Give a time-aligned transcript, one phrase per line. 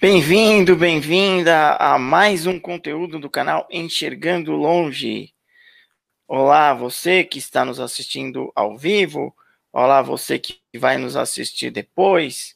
[0.00, 5.34] Bem-vindo, bem-vinda a mais um conteúdo do canal Enxergando Longe.
[6.28, 9.34] Olá, você que está nos assistindo ao vivo.
[9.72, 12.54] Olá, você que vai nos assistir depois.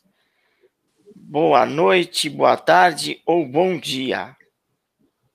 [1.17, 4.37] Boa noite, boa tarde ou bom dia.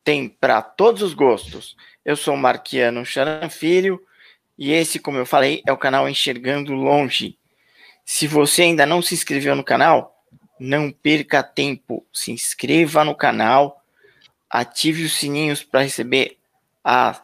[0.01, 1.75] Tem para todos os gostos.
[2.05, 3.99] Eu sou Marquiano Charan Filho
[4.57, 7.37] e esse, como eu falei, é o canal Enxergando Longe.
[8.05, 10.16] Se você ainda não se inscreveu no canal,
[10.59, 13.83] não perca tempo, se inscreva no canal,
[14.49, 16.37] ative os sininhos para receber
[16.83, 17.21] a,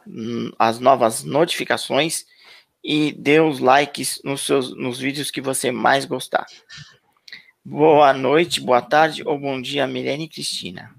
[0.58, 2.26] as novas notificações
[2.82, 6.46] e dê os likes nos, seus, nos vídeos que você mais gostar.
[7.64, 10.94] Boa noite, boa tarde ou bom dia, Milene e Cristina.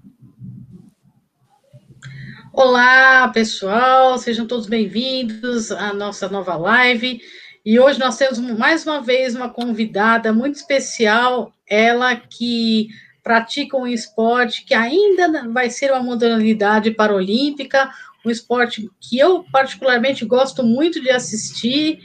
[2.52, 7.20] Olá, pessoal, sejam todos bem-vindos à nossa nova live.
[7.64, 12.88] E hoje nós temos mais uma vez uma convidada muito especial, ela que
[13.22, 17.90] pratica um esporte que ainda vai ser uma modalidade paralímpica,
[18.24, 21.98] um esporte que eu particularmente gosto muito de assistir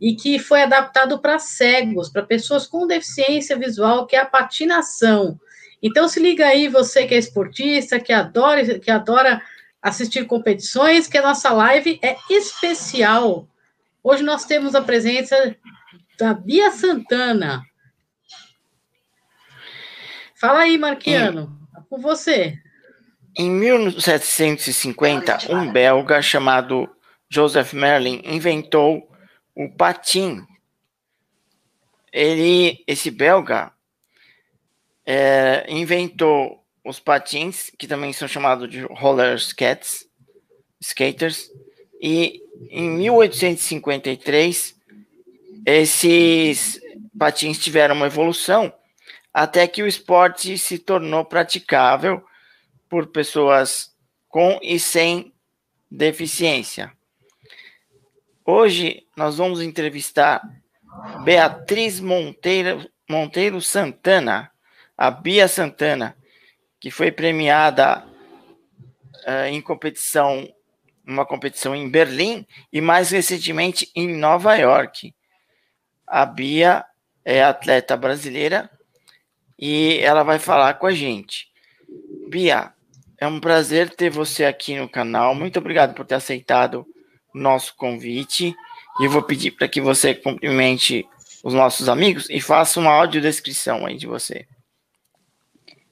[0.00, 5.40] e que foi adaptado para cegos, para pessoas com deficiência visual, que é a patinação.
[5.82, 9.40] Então se liga aí, você que é esportista, que adora, que adora
[9.80, 13.48] assistir competições, que a nossa live é especial
[14.08, 15.56] Hoje nós temos a presença
[16.16, 17.60] da Bia Santana.
[20.38, 22.58] Fala aí, Marquiano, em, com você.
[23.34, 26.88] Em 1750, um belga chamado
[27.28, 29.10] Joseph Merlin inventou
[29.54, 30.46] o patim.
[32.12, 33.72] Ele, esse belga,
[35.06, 40.06] é, inventou os patins, que também são chamados de roller skates,
[40.80, 41.50] skaters,
[42.00, 44.76] e em 1853,
[45.64, 46.78] esses
[47.18, 48.72] patins tiveram uma evolução
[49.36, 52.24] até que o esporte se tornou praticável
[52.88, 53.94] por pessoas
[54.30, 55.30] com e sem
[55.90, 56.90] deficiência.
[58.46, 60.40] Hoje nós vamos entrevistar
[61.22, 64.50] Beatriz Monteiro, Monteiro Santana,
[64.96, 66.16] a Bia Santana,
[66.80, 70.50] que foi premiada uh, em competição
[71.06, 75.14] uma competição em Berlim e mais recentemente em Nova York.
[76.06, 76.86] A Bia
[77.22, 78.70] é atleta brasileira
[79.58, 81.48] e ela vai falar com a gente.
[82.28, 82.72] Bia,
[83.18, 85.34] é um prazer ter você aqui no canal.
[85.34, 86.86] Muito obrigado por ter aceitado
[87.34, 88.54] o nosso convite.
[89.00, 91.06] E eu vou pedir para que você cumprimente
[91.42, 94.46] os nossos amigos e faça uma audiodescrição aí de você.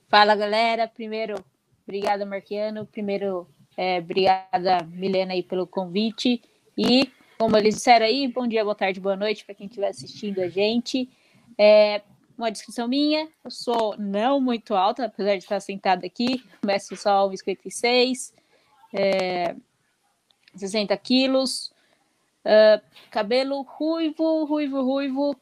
[0.09, 0.89] Fala, galera.
[0.89, 1.43] Primeiro,
[1.87, 2.87] obrigada, Marquiano.
[2.87, 6.43] Primeiro, é, obrigada, Milena, aí, pelo convite.
[6.77, 10.41] E, como eles disseram aí, bom dia, boa tarde, boa noite para quem estiver assistindo
[10.41, 11.09] a gente.
[11.59, 12.03] É,
[12.37, 17.29] uma descrição minha, eu sou não muito alta, apesar de estar sentada aqui, começo só
[17.29, 18.33] 1,56,
[18.93, 19.55] é,
[20.57, 21.73] 60 quilos,
[22.45, 25.37] uh, cabelo ruivo, ruivo, ruivo,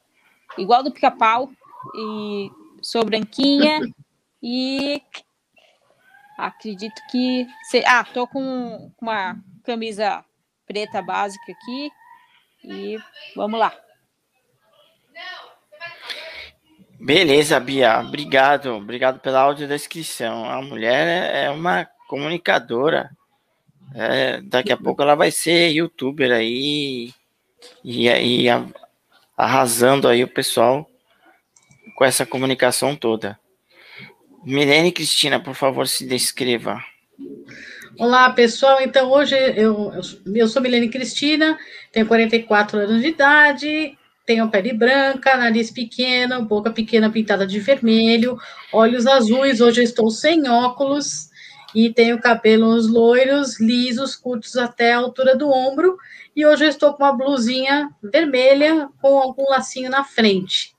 [0.58, 1.50] igual do pica-pau,
[1.94, 3.80] e sou branquinha,
[4.42, 5.02] e
[6.42, 7.46] Acredito que.
[7.86, 10.24] Ah, tô com uma camisa
[10.66, 11.90] preta básica aqui.
[12.64, 12.96] E
[13.36, 13.72] vamos lá.
[17.04, 17.98] Beleza, Bia.
[17.98, 18.76] Obrigado.
[18.76, 20.48] Obrigado pela audiodescrição.
[20.48, 23.10] A mulher é uma comunicadora.
[23.92, 27.12] É, daqui a pouco ela vai ser youtuber aí
[27.82, 28.46] e aí
[29.36, 30.88] arrasando aí o pessoal
[31.96, 33.36] com essa comunicação toda.
[34.44, 36.80] Milene Cristina, por favor, se descreva.
[37.98, 38.80] Olá, pessoal.
[38.80, 39.92] Então, hoje eu,
[40.34, 41.58] eu sou Milene Cristina,
[41.90, 48.38] tenho 44 anos de idade, tenho pele branca, nariz pequeno, boca pequena pintada de vermelho,
[48.72, 49.60] olhos azuis.
[49.60, 51.30] Hoje eu estou sem óculos
[51.74, 55.96] e tenho cabelos loiros, lisos, curtos até a altura do ombro.
[56.34, 60.74] E hoje eu estou com uma blusinha vermelha com algum lacinho na frente.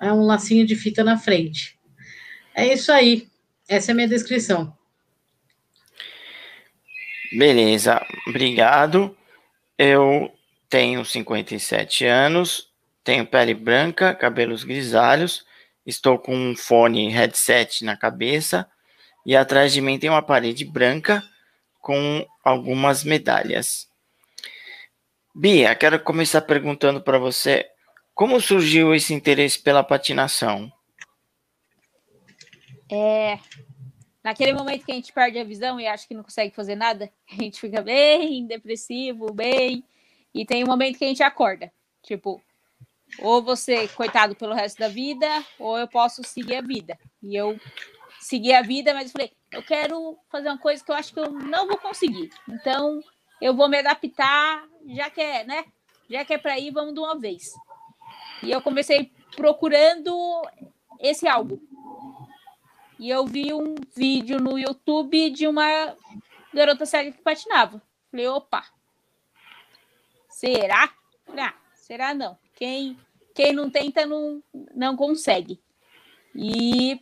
[0.00, 1.78] É um lacinho de fita na frente.
[2.54, 3.28] É isso aí.
[3.68, 4.76] Essa é a minha descrição.
[7.32, 9.16] Beleza, obrigado.
[9.78, 10.30] Eu
[10.68, 12.70] tenho 57 anos,
[13.04, 15.44] tenho pele branca, cabelos grisalhos,
[15.84, 18.68] estou com um fone headset na cabeça
[19.24, 21.22] e atrás de mim tem uma parede branca
[21.80, 23.88] com algumas medalhas.
[25.34, 27.68] Bia, quero começar perguntando para você
[28.14, 30.72] como surgiu esse interesse pela patinação?
[32.90, 33.38] É,
[34.24, 37.12] naquele momento que a gente perde a visão e acha que não consegue fazer nada,
[37.30, 39.84] a gente fica bem depressivo, bem.
[40.36, 41.72] E tem um momento que a gente acorda.
[42.02, 42.42] Tipo,
[43.20, 45.26] ou você, coitado pelo resto da vida,
[45.58, 46.98] ou eu posso seguir a vida.
[47.22, 47.58] E eu
[48.20, 51.20] seguir a vida, mas eu falei, eu quero fazer uma coisa que eu acho que
[51.20, 52.30] eu não vou conseguir.
[52.50, 53.00] Então,
[53.40, 55.64] eu vou me adaptar, já que é, né?
[56.10, 57.50] Já que é para ir, vamos de uma vez.
[58.42, 60.14] E eu comecei procurando
[61.00, 61.58] esse álbum.
[62.98, 65.96] E eu vi um vídeo no YouTube de uma
[66.52, 67.80] garota cega que patinava.
[68.10, 68.75] Falei, opa,
[70.36, 70.92] será?
[71.38, 72.36] Ah, será não.
[72.54, 72.98] Quem,
[73.34, 74.42] quem não tenta não,
[74.74, 75.58] não consegue.
[76.34, 77.00] E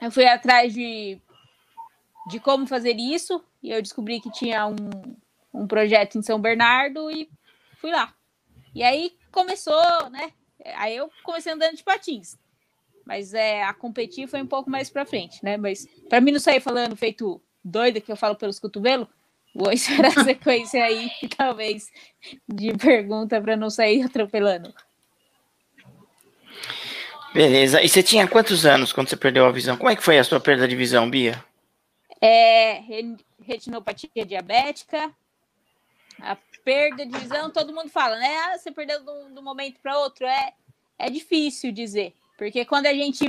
[0.00, 1.20] eu fui atrás de,
[2.28, 3.44] de como fazer isso.
[3.62, 4.76] E eu descobri que tinha um,
[5.52, 7.28] um projeto em São Bernardo e
[7.76, 8.14] fui lá.
[8.74, 10.32] E aí começou, né?
[10.76, 12.38] Aí eu comecei andando de patins.
[13.04, 15.58] Mas é, a competir foi um pouco mais para frente, né?
[15.58, 19.06] Mas para mim não sair falando feito doida que eu falo pelos cotovelos,
[19.54, 21.90] vou esperar a sequência aí, talvez,
[22.48, 24.72] de pergunta para não sair atropelando.
[27.32, 27.82] Beleza.
[27.82, 29.76] E você tinha quantos anos quando você perdeu a visão?
[29.76, 31.42] Como é que foi a sua perda de visão, Bia?
[32.20, 32.82] É,
[33.40, 35.10] retinopatia diabética,
[36.20, 38.36] a perda de visão, todo mundo fala, né?
[38.36, 40.26] Ah, você perdeu de um momento para outro.
[40.26, 40.52] É,
[40.98, 43.24] é difícil dizer, porque quando a gente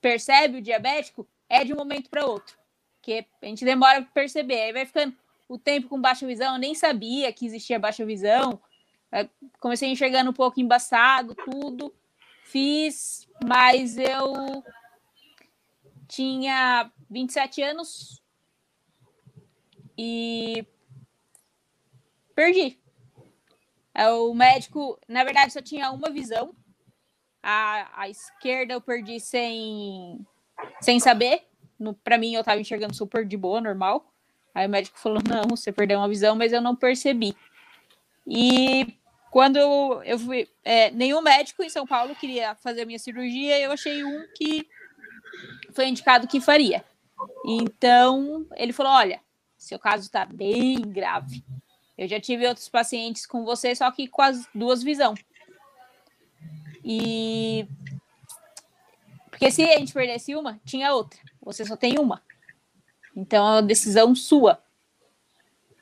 [0.00, 2.56] percebe o diabético, é de um momento para outro.
[3.00, 4.60] Que a gente demora para perceber.
[4.62, 5.16] Aí vai ficando
[5.48, 8.60] o tempo com baixa visão, eu nem sabia que existia baixa visão.
[9.58, 11.94] Comecei enxergando um pouco embaçado, tudo.
[12.44, 14.62] Fiz, mas eu
[16.06, 18.22] tinha 27 anos
[19.96, 20.66] e
[22.34, 22.78] perdi.
[23.94, 26.54] É, o médico, na verdade, só tinha uma visão.
[27.42, 30.24] A, a esquerda eu perdi sem,
[30.80, 31.46] sem saber.
[32.04, 34.12] Para mim, eu estava enxergando super de boa, normal.
[34.58, 37.32] Aí o médico falou: não, você perdeu uma visão, mas eu não percebi.
[38.26, 38.92] E
[39.30, 40.48] quando eu, fui.
[40.64, 44.68] É, nenhum médico em São Paulo queria fazer a minha cirurgia, eu achei um que
[45.72, 46.84] foi indicado que faria.
[47.46, 49.20] Então, ele falou: olha,
[49.56, 51.44] seu caso está bem grave.
[51.96, 55.14] Eu já tive outros pacientes com você, só que com as duas visão.
[56.84, 57.64] E
[59.30, 61.20] porque se a gente perdesse uma, tinha outra.
[61.42, 62.20] Você só tem uma.
[63.16, 64.62] Então é uma decisão sua.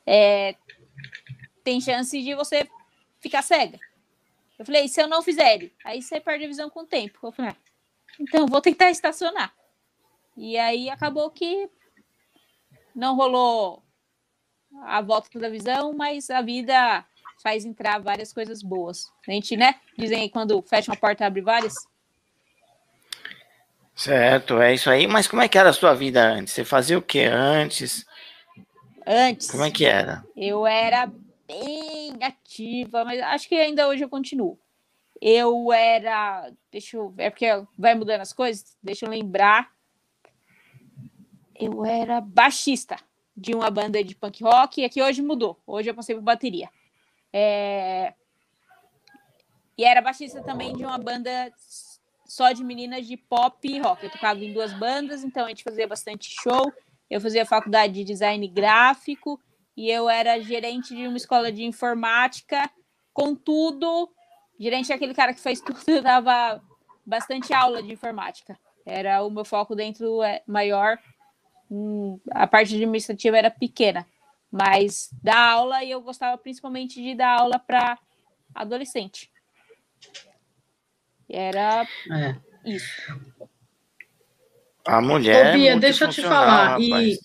[0.05, 0.55] É...
[1.63, 2.67] Tem chance de você
[3.19, 3.79] ficar cega.
[4.57, 7.19] Eu falei, se eu não fizer, aí você perde a visão com o tempo.
[7.21, 7.55] Eu falei, ah,
[8.19, 9.53] então vou tentar estacionar.
[10.35, 11.69] E aí acabou que
[12.95, 13.83] não rolou
[14.83, 17.05] a volta da visão, mas a vida
[17.41, 19.11] faz entrar várias coisas boas.
[19.27, 19.79] A gente, né?
[19.97, 21.75] Dizem quando fecha uma porta abre várias.
[23.97, 25.07] Certo, é isso aí.
[25.07, 26.53] Mas como é que era a sua vida antes?
[26.53, 28.05] Você fazia o que antes?
[29.05, 29.49] Antes.
[29.49, 30.23] Como é que era?
[30.35, 31.11] Eu era
[31.47, 34.59] bem ativa, mas acho que ainda hoje eu continuo.
[35.19, 39.71] Eu era, deixa eu, é porque vai mudando as coisas, deixa eu lembrar.
[41.55, 42.97] Eu era baixista
[43.35, 45.59] de uma banda de punk rock, e aqui hoje mudou.
[45.65, 46.69] Hoje eu passei por bateria.
[47.33, 48.13] É...
[49.75, 51.51] E era baixista também de uma banda
[52.37, 54.03] só de meninas de pop e rock.
[54.03, 56.71] Eu tocava em duas bandas, então a gente fazia bastante show.
[57.09, 59.39] Eu fazia faculdade de design gráfico
[59.75, 62.69] e eu era gerente de uma escola de informática.
[63.11, 64.09] Contudo,
[64.59, 66.61] gerente é aquele cara que faz tudo, eu dava
[67.03, 68.57] bastante aula de informática.
[68.85, 70.99] Era o meu foco dentro é, maior
[71.69, 74.07] Hum, a parte administrativa era pequena,
[74.49, 77.99] mas da aula eu gostava principalmente de dar aula para
[78.55, 79.29] adolescente.
[81.29, 82.35] Era é.
[82.65, 83.19] isso.
[84.85, 85.53] A mulher.
[85.53, 86.79] Ô, Bia, é deixa eu te falar.
[86.79, 87.17] E...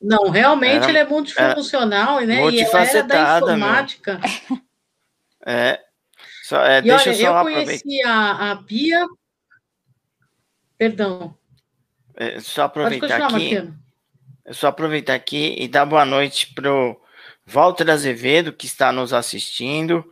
[0.00, 2.50] Não, realmente era, ele é multifuncional, é, né?
[2.50, 4.20] E ela era da informática.
[5.44, 5.80] É.
[6.44, 9.06] Só, é, e deixa olha, eu, só eu conheci a, a Bia.
[10.76, 11.36] Perdão.
[12.14, 13.56] É, só aproveitar aqui.
[14.44, 17.00] É só aproveitar aqui e dar boa noite pro
[17.46, 20.04] Walter Azevedo, que está nos assistindo,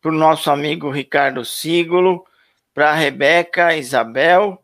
[0.00, 2.24] para o nosso amigo Ricardo Sigolo,
[2.72, 4.62] para a Rebeca, Isabel,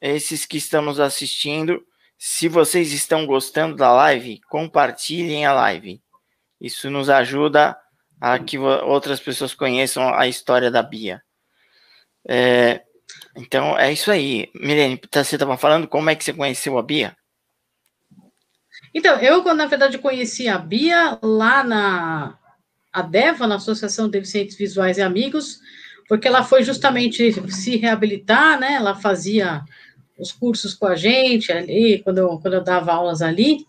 [0.00, 1.84] esses que estão nos assistindo.
[2.18, 6.02] Se vocês estão gostando da live, compartilhem a live.
[6.60, 7.76] Isso nos ajuda
[8.20, 11.22] a que outras pessoas conheçam a história da Bia.
[12.26, 12.82] É,
[13.36, 14.50] então é isso aí.
[14.54, 17.16] Milene, tá, você estava falando como é que você conheceu a Bia?
[18.94, 22.38] Então, eu, na verdade, conheci a Bia lá na
[22.94, 25.58] a DEVA, na Associação de Deficientes Visuais e Amigos,
[26.08, 28.74] porque ela foi justamente se reabilitar, né?
[28.74, 29.62] Ela fazia
[30.16, 33.66] os cursos com a gente ali, quando eu, quando eu dava aulas ali.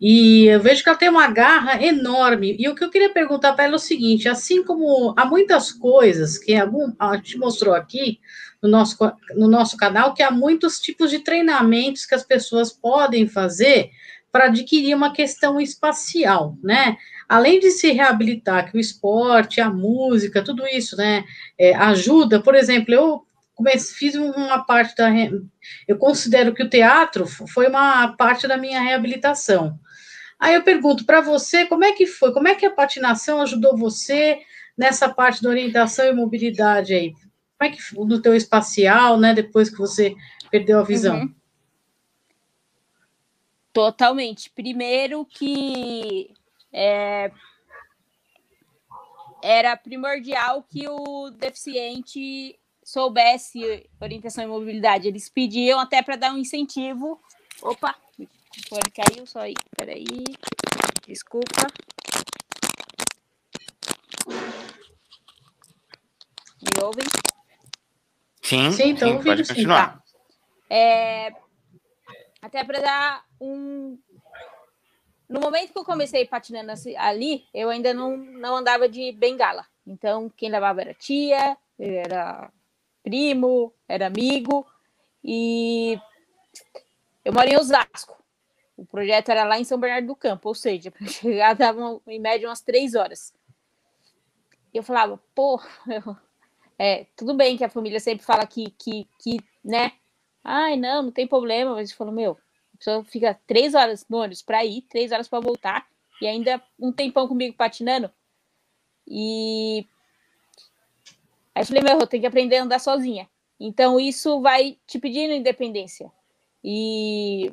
[0.00, 2.56] E eu vejo que ela tem uma garra enorme.
[2.58, 5.72] E o que eu queria perguntar para ela é o seguinte: assim como há muitas
[5.72, 8.20] coisas que algum, a gente mostrou aqui
[8.62, 8.96] no nosso,
[9.34, 13.90] no nosso canal, que há muitos tipos de treinamentos que as pessoas podem fazer
[14.32, 16.96] para adquirir uma questão espacial, né?
[17.28, 21.24] Além de se reabilitar, que o esporte, a música, tudo isso, né,
[21.58, 22.42] é, ajuda.
[22.42, 23.22] Por exemplo, eu
[23.54, 25.08] comecei, fiz uma parte da.
[25.86, 29.78] Eu considero que o teatro foi uma parte da minha reabilitação.
[30.38, 32.32] Aí eu pergunto para você, como é que foi?
[32.32, 34.38] Como é que a patinação ajudou você
[34.76, 37.12] nessa parte da orientação e mobilidade aí?
[37.12, 40.14] Como é que no teu espacial, né, depois que você
[40.50, 41.20] perdeu a visão?
[41.20, 41.34] Uhum.
[43.72, 44.50] Totalmente.
[44.50, 46.34] Primeiro que
[46.72, 47.30] é,
[49.42, 55.08] era primordial que o deficiente soubesse orientação e mobilidade.
[55.08, 57.20] Eles pediam até para dar um incentivo.
[57.62, 58.26] Opa, o
[58.68, 59.54] fone caiu só aí.
[59.76, 60.24] Peraí.
[61.06, 61.66] Desculpa.
[66.62, 67.06] Me ouvem?
[68.42, 69.94] Sim, sim, então sim, pode continuar.
[69.94, 70.02] Tá.
[70.68, 71.32] É,
[72.42, 73.98] até para dar um.
[75.28, 79.64] No momento que eu comecei patinando ali, eu ainda não, não andava de bengala.
[79.86, 82.52] Então, quem levava era tia, era
[83.02, 84.66] primo, era amigo.
[85.22, 85.98] E
[87.24, 88.20] eu moro em Osasco.
[88.76, 92.18] O projeto era lá em São Bernardo do Campo, ou seja, para chegar dava em
[92.18, 93.32] média umas três horas.
[94.72, 96.16] E eu falava, pô, eu,
[96.78, 99.92] é, tudo bem que a família sempre fala que, que, que né?
[100.42, 101.74] Ai, não, não tem problema.
[101.74, 102.38] Mas falou, meu,
[102.80, 105.86] pessoa fica três horas no ônibus para ir, três horas para voltar,
[106.20, 108.10] e ainda um tempão comigo patinando.
[109.06, 109.86] E
[111.54, 113.28] aí eu falei, meu, eu tenho que aprender a andar sozinha.
[113.58, 116.10] Então isso vai te pedindo independência.
[116.64, 117.52] E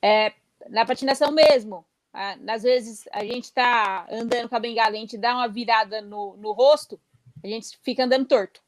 [0.00, 0.32] é,
[0.70, 5.34] na patinação mesmo, às vezes a gente está andando com a bengala, a gente dá
[5.34, 6.98] uma virada no, no rosto,
[7.44, 8.61] a gente fica andando torto.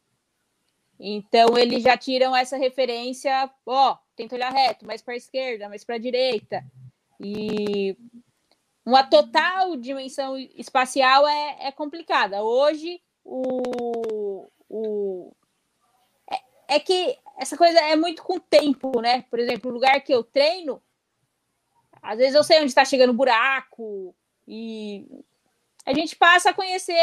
[0.99, 5.85] Então eles já tiram essa referência, ó, tenta olhar reto, mais para a esquerda, mais
[5.85, 6.65] para a direita.
[7.21, 7.97] E
[8.85, 12.43] uma total dimensão espacial é, é complicada.
[12.43, 15.33] Hoje o, o
[16.31, 19.23] é, é que essa coisa é muito com tempo, né?
[19.23, 20.81] Por exemplo, o lugar que eu treino,
[22.01, 24.15] às vezes eu sei onde está chegando o buraco
[24.47, 25.07] e
[25.87, 26.95] a gente passa a conhecer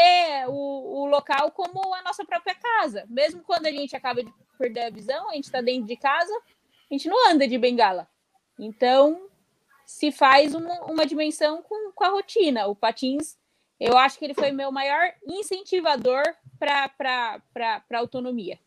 [0.48, 3.04] o, o local como a nossa própria casa.
[3.08, 6.32] Mesmo quando a gente acaba de perder a visão, a gente está dentro de casa,
[6.90, 8.08] a gente não anda de bengala.
[8.58, 9.28] Então,
[9.86, 12.66] se faz uma, uma dimensão com, com a rotina.
[12.66, 13.36] O Patins,
[13.78, 16.22] eu acho que ele foi meu maior incentivador
[16.58, 17.40] para
[17.90, 18.58] a autonomia.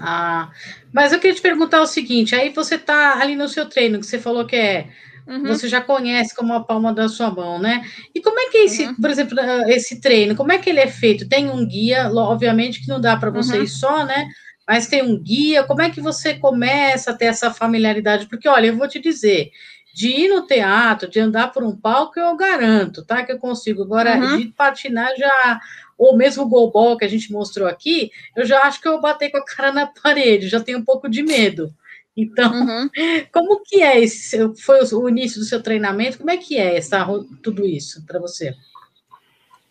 [0.00, 0.52] Ah,
[0.92, 4.06] mas eu queria te perguntar o seguinte: aí você está ali no seu treino, que
[4.06, 4.92] você falou que é
[5.28, 5.42] Uhum.
[5.42, 7.84] Você já conhece como a palma da sua mão, né?
[8.14, 8.94] E como é que é esse, uhum.
[8.94, 11.28] por exemplo, ah, esse treino, como é que ele é feito?
[11.28, 13.64] Tem um guia, obviamente que não dá para você uhum.
[13.64, 14.26] ir só, né?
[14.66, 18.26] Mas tem um guia, como é que você começa a ter essa familiaridade?
[18.26, 19.50] Porque, olha, eu vou te dizer,
[19.94, 23.22] de ir no teatro, de andar por um palco, eu garanto, tá?
[23.22, 23.82] Que eu consigo.
[23.82, 24.38] Agora, uhum.
[24.38, 25.60] de patinar já,
[25.98, 29.30] ou mesmo o golbol que a gente mostrou aqui, eu já acho que eu bater
[29.30, 31.74] com a cara na parede, já tenho um pouco de medo.
[32.20, 32.90] Então, uhum.
[33.32, 34.36] como que é esse?
[34.56, 36.18] Foi o início do seu treinamento?
[36.18, 37.06] Como é que é essa,
[37.40, 38.56] tudo isso para você?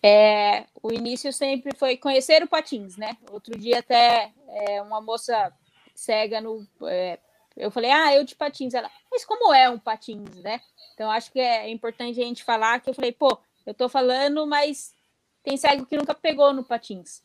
[0.02, 3.18] É, o início sempre foi conhecer o patins, né?
[3.30, 5.52] Outro dia até é, uma moça
[5.94, 7.20] cega no, é,
[7.58, 8.74] eu falei, ah, eu de patins.
[8.74, 10.62] Ela, mas como é um patins, né?
[10.94, 14.48] Então acho que é importante a gente falar que eu falei, pô, eu tô falando,
[14.48, 14.96] mas
[15.44, 17.22] tem cego que nunca pegou no patins.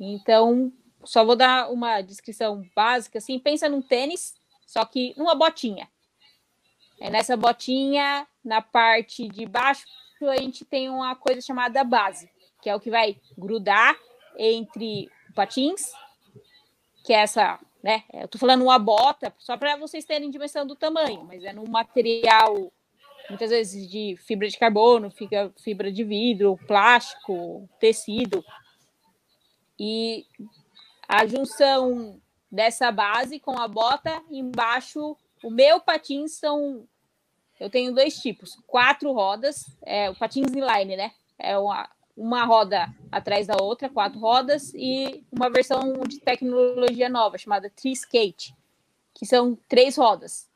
[0.00, 0.72] Então,
[1.04, 4.34] só vou dar uma descrição básica assim, pensa num tênis
[4.66, 5.88] só que numa botinha.
[7.00, 9.86] É nessa botinha, na parte de baixo,
[10.22, 12.28] a gente tem uma coisa chamada base,
[12.60, 13.96] que é o que vai grudar
[14.38, 15.92] entre patins,
[17.04, 18.02] que é essa, né?
[18.12, 21.68] Eu tô falando uma bota, só para vocês terem dimensão do tamanho, mas é num
[21.68, 22.72] material
[23.28, 28.44] muitas vezes de fibra de carbono, fica fibra de vidro, plástico, tecido.
[29.78, 30.24] E
[31.08, 34.22] a junção dessa base com a bota.
[34.30, 36.86] Embaixo, o meu patins são.
[37.58, 41.12] Eu tenho dois tipos: quatro rodas, é, o patins inline, né?
[41.38, 47.36] É uma, uma roda atrás da outra, quatro rodas, e uma versão de tecnologia nova
[47.36, 48.54] chamada Tree Skate,
[49.14, 50.48] que são três rodas.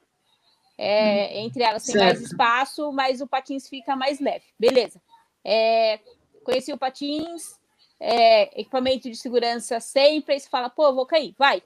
[0.83, 2.07] É, hum, entre elas tem certo.
[2.07, 4.47] mais espaço, mas o patins fica mais leve.
[4.59, 5.01] Beleza.
[5.45, 6.01] É,
[6.43, 7.59] conheci o patins,
[7.99, 11.63] é, equipamento de segurança sempre, aí você fala, pô, vou cair, vai.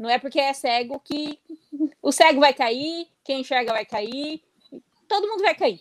[0.00, 1.38] Não é porque é cego que
[2.00, 4.42] o cego vai cair, quem enxerga vai cair,
[5.06, 5.78] todo mundo vai cair.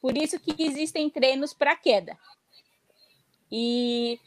[0.00, 2.18] Por isso que existem treinos para queda.
[3.50, 4.18] E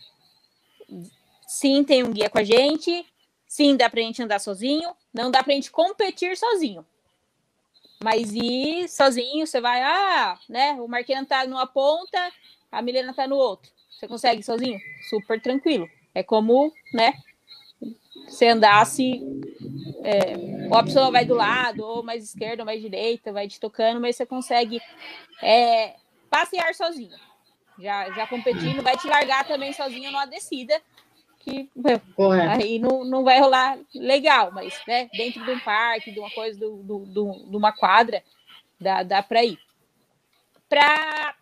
[1.45, 3.05] sim, tem um guia com a gente,
[3.45, 6.85] sim, dá para a gente andar sozinho, não dá para a gente competir sozinho.
[8.01, 10.71] Mas ir sozinho, você vai, ah, né?
[10.79, 12.31] O Marquinhos tá numa ponta,
[12.71, 13.69] a Milena tá no outro.
[13.91, 14.79] Você consegue sozinho?
[15.09, 15.87] Super tranquilo.
[16.15, 17.13] É como, né?
[18.27, 19.21] Você andasse,
[20.03, 23.59] é, ou a pessoa vai do lado, ou mais esquerda, ou mais direita, vai te
[23.59, 24.81] tocando, mas você consegue
[25.41, 25.95] é,
[26.29, 27.19] passear sozinho.
[27.77, 30.79] Já, já competindo, vai te largar também sozinho numa descida,
[31.39, 31.69] que
[32.49, 36.59] aí não, não vai rolar legal, mas né, dentro de um parque, de uma coisa,
[36.59, 38.23] do, do, do de uma quadra,
[38.79, 39.59] dá, dá para ir.
[40.69, 41.35] Para.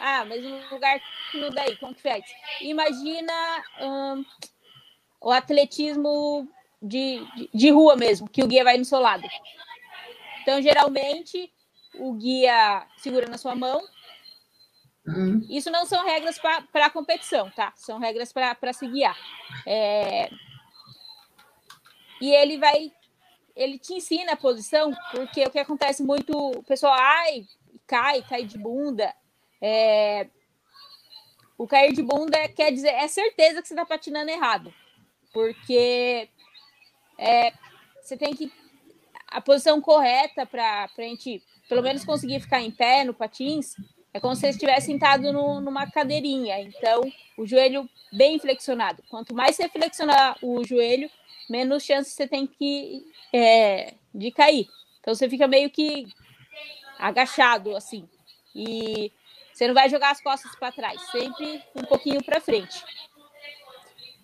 [0.00, 1.00] Ah, mas um lugar
[1.34, 2.24] não daí, como que faz?
[2.60, 3.32] Imagina
[3.80, 4.24] hum,
[5.20, 6.48] o atletismo
[6.80, 9.26] de, de, de rua mesmo, que o guia vai no seu lado.
[10.42, 11.52] Então, geralmente,
[11.94, 13.82] o guia segura na sua mão,
[15.08, 15.40] Uhum.
[15.48, 17.72] Isso não são regras para a competição, tá?
[17.76, 19.16] São regras para se guiar.
[19.66, 20.28] É...
[22.20, 22.92] E ele vai.
[23.56, 27.46] Ele te ensina a posição, porque o que acontece muito, o pessoal ai,
[27.86, 29.12] cai, cai de bunda.
[29.62, 30.28] É...
[31.56, 34.72] O cair de bunda quer dizer, é certeza que você está patinando errado.
[35.32, 36.28] Porque
[37.18, 37.52] é,
[38.00, 38.52] você tem que.
[39.26, 43.74] A posição correta para a gente, pelo menos, conseguir ficar em pé no patins
[44.12, 46.60] é como se você estivesse sentado no, numa cadeirinha.
[46.60, 47.02] Então,
[47.36, 49.02] o joelho bem flexionado.
[49.08, 51.10] Quanto mais você flexionar o joelho,
[51.48, 54.66] menos chance você tem que é, de cair.
[55.00, 56.08] Então você fica meio que
[56.98, 58.08] agachado assim.
[58.54, 59.12] E
[59.52, 62.82] você não vai jogar as costas para trás, sempre um pouquinho para frente.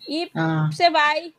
[0.08, 0.68] E ah.
[0.70, 1.34] você vai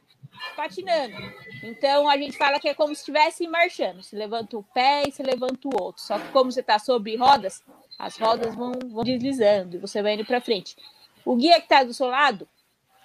[0.55, 1.15] patinando.
[1.63, 4.03] Então a gente fala que é como se estivesse marchando.
[4.03, 6.01] Se levanta o pé e se levanta o outro.
[6.01, 7.63] Só que como você está sobre rodas,
[7.97, 10.75] as rodas vão, vão deslizando e você vai indo para frente.
[11.23, 12.47] O guia que está do seu lado,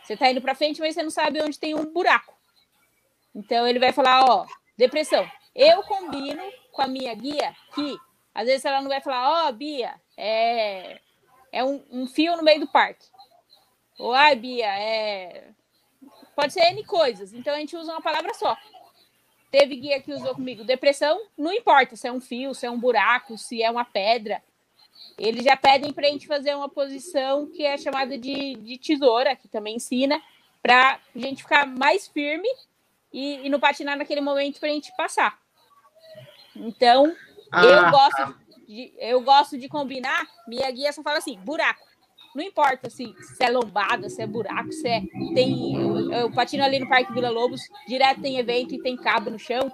[0.02, 2.35] você está indo para frente, mas você não sabe onde tem um buraco.
[3.35, 4.46] Então ele vai falar, ó,
[4.77, 5.27] depressão.
[5.55, 6.42] Eu combino
[6.73, 7.96] com a minha guia que,
[8.35, 11.01] às vezes ela não vai falar, ó, oh, Bia, é,
[11.53, 13.07] é um, um, fio no meio do parque.
[14.01, 15.49] Ou, ai, Bia, é.
[16.35, 17.33] Pode ser N coisas.
[17.33, 18.57] Então a gente usa uma palavra só.
[19.51, 22.79] Teve guia que usou comigo depressão, não importa se é um fio, se é um
[22.79, 24.41] buraco, se é uma pedra
[25.21, 29.37] eles já pedem para a gente fazer uma posição que é chamada de, de tesoura,
[29.37, 30.21] que também ensina,
[30.63, 32.49] para a gente ficar mais firme
[33.13, 35.39] e, e não patinar naquele momento para a gente passar.
[36.57, 37.15] Então,
[37.53, 41.87] ah, eu, gosto de, eu gosto de combinar, minha guia só fala assim, buraco.
[42.35, 45.01] Não importa se, se é lombada, se é buraco, se é.
[45.35, 49.31] Tem, eu, eu patino ali no Parque Vila Lobos, direto tem evento e tem cabo
[49.31, 49.71] no chão.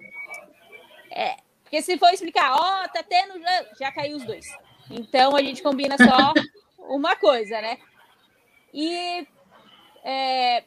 [1.10, 3.34] É, porque se for explicar, ó, oh, tá tendo.
[3.78, 4.46] Já caiu os dois.
[4.90, 6.32] Então a gente combina só
[6.88, 7.78] uma coisa, né?
[8.72, 9.26] E
[10.04, 10.64] é,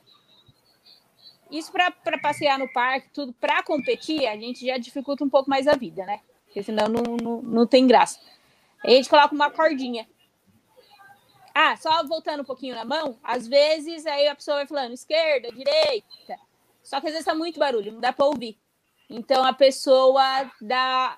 [1.50, 5.68] isso para passear no parque, tudo para competir, a gente já dificulta um pouco mais
[5.68, 6.20] a vida, né?
[6.46, 8.20] Porque senão não, não, não tem graça.
[8.84, 10.08] Aí a gente coloca uma cordinha.
[11.54, 15.52] Ah, só voltando um pouquinho na mão, às vezes aí a pessoa vai falando esquerda,
[15.52, 16.40] direita.
[16.84, 18.58] Só que às vezes tá muito barulho, não dá para ouvir.
[19.10, 21.18] Então a pessoa dá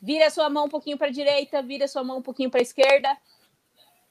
[0.00, 3.16] vira sua mão um pouquinho para direita, vira sua mão um pouquinho para esquerda,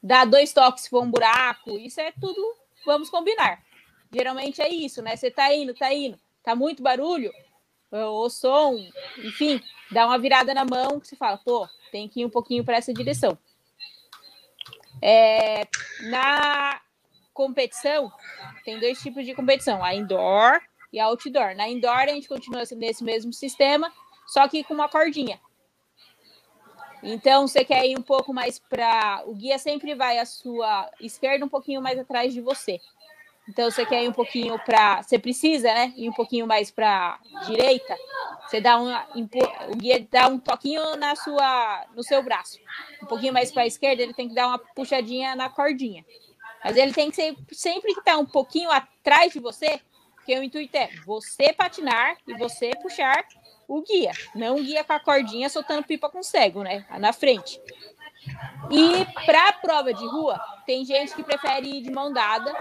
[0.04, 2.41] dá dois toques se for um buraco, isso é tudo,
[2.86, 3.63] vamos combinar.
[4.12, 5.15] Geralmente é isso, né?
[5.15, 7.32] Você tá indo, tá indo, tá muito barulho,
[7.91, 8.78] o som,
[9.23, 12.63] enfim, dá uma virada na mão que você fala, pô, tem que ir um pouquinho
[12.63, 13.38] para essa direção.
[15.01, 15.67] É,
[16.03, 16.81] na
[17.34, 18.12] competição,
[18.63, 20.60] tem dois tipos de competição, a indoor
[20.91, 21.55] e a outdoor.
[21.55, 23.91] Na indoor, a gente continua nesse mesmo sistema,
[24.27, 25.39] só que com uma cordinha.
[27.03, 29.23] Então, você quer ir um pouco mais para.
[29.27, 32.79] O guia sempre vai à sua esquerda, um pouquinho mais atrás de você.
[33.47, 35.03] Então, você quer ir um pouquinho para.
[35.03, 35.93] Você precisa, né?
[35.95, 37.95] Ir um pouquinho mais para direita.
[38.47, 38.91] Você dá um.
[39.71, 42.58] O guia dá um toquinho na sua, no seu braço.
[43.03, 46.03] Um pouquinho mais para a esquerda, ele tem que dar uma puxadinha na cordinha.
[46.63, 49.79] Mas ele tem que ser, sempre que tá um pouquinho atrás de você,
[50.15, 53.23] porque o intuito é você patinar e você puxar
[53.67, 56.84] o guia, não guia com a cordinha soltando pipa com cego, né?
[56.97, 57.62] Na frente.
[58.71, 62.51] E para a prova de rua, tem gente que prefere ir de mão dada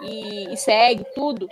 [0.00, 1.48] e, e segue tudo.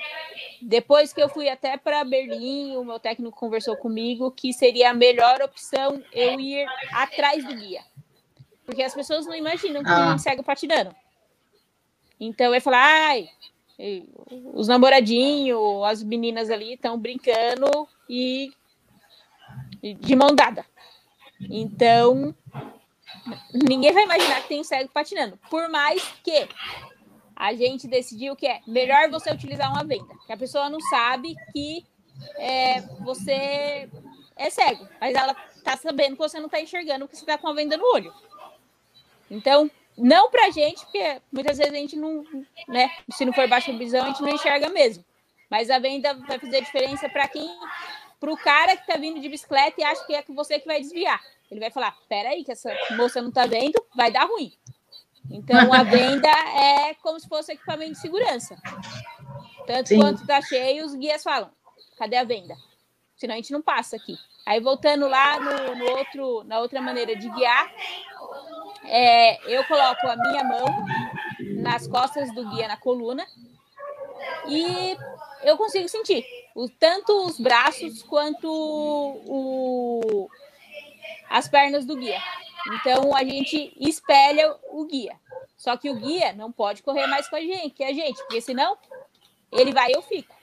[0.62, 4.94] Depois que eu fui até para Berlim, o meu técnico conversou comigo que seria a
[4.94, 7.82] melhor opção eu ir atrás do guia.
[8.64, 10.18] Porque as pessoas não imaginam que ah.
[10.18, 10.94] segue patinando.
[12.18, 13.28] Então eu falar, ai,
[14.54, 18.52] os namoradinhos, as meninas ali estão brincando e
[19.82, 20.64] de mão dada.
[21.40, 22.34] Então,
[23.68, 25.38] ninguém vai imaginar que tem um cego patinando.
[25.50, 26.48] Por mais que
[27.36, 31.36] a gente decidiu que é melhor você utilizar uma venda, que a pessoa não sabe
[31.52, 31.84] que
[32.38, 33.88] é, você
[34.34, 37.48] é cego, mas ela tá sabendo que você não tá enxergando porque você tá com
[37.48, 38.12] a venda no olho.
[39.30, 42.24] Então, não pra gente, porque muitas vezes a gente não,
[42.68, 45.04] né, se não for baixa visão, a gente não enxerga mesmo.
[45.50, 47.48] Mas a venda vai fazer diferença para quem,
[48.18, 50.80] para o cara que tá vindo de bicicleta e acha que é você que vai
[50.80, 51.22] desviar.
[51.50, 54.52] Ele vai falar: peraí, que essa moça não tá vendo, vai dar ruim.
[55.30, 58.56] Então a venda é como se fosse equipamento de segurança.
[59.66, 59.98] Tanto Sim.
[59.98, 61.50] quanto tá cheio, os guias falam:
[61.98, 62.54] cadê a venda?
[63.16, 64.16] Senão a gente não passa aqui.
[64.44, 67.72] Aí voltando lá no, no outro, na outra maneira de guiar,
[68.84, 70.66] é, eu coloco a minha mão
[71.62, 73.26] nas costas do guia na coluna
[74.48, 74.96] e
[75.42, 80.30] eu consigo sentir o, tanto os braços quanto o,
[81.28, 82.20] as pernas do guia.
[82.74, 85.18] Então a gente espelha o guia.
[85.56, 88.40] Só que o guia não pode correr mais com a gente, que a gente, porque
[88.40, 88.76] senão
[89.52, 90.34] ele vai eu fico.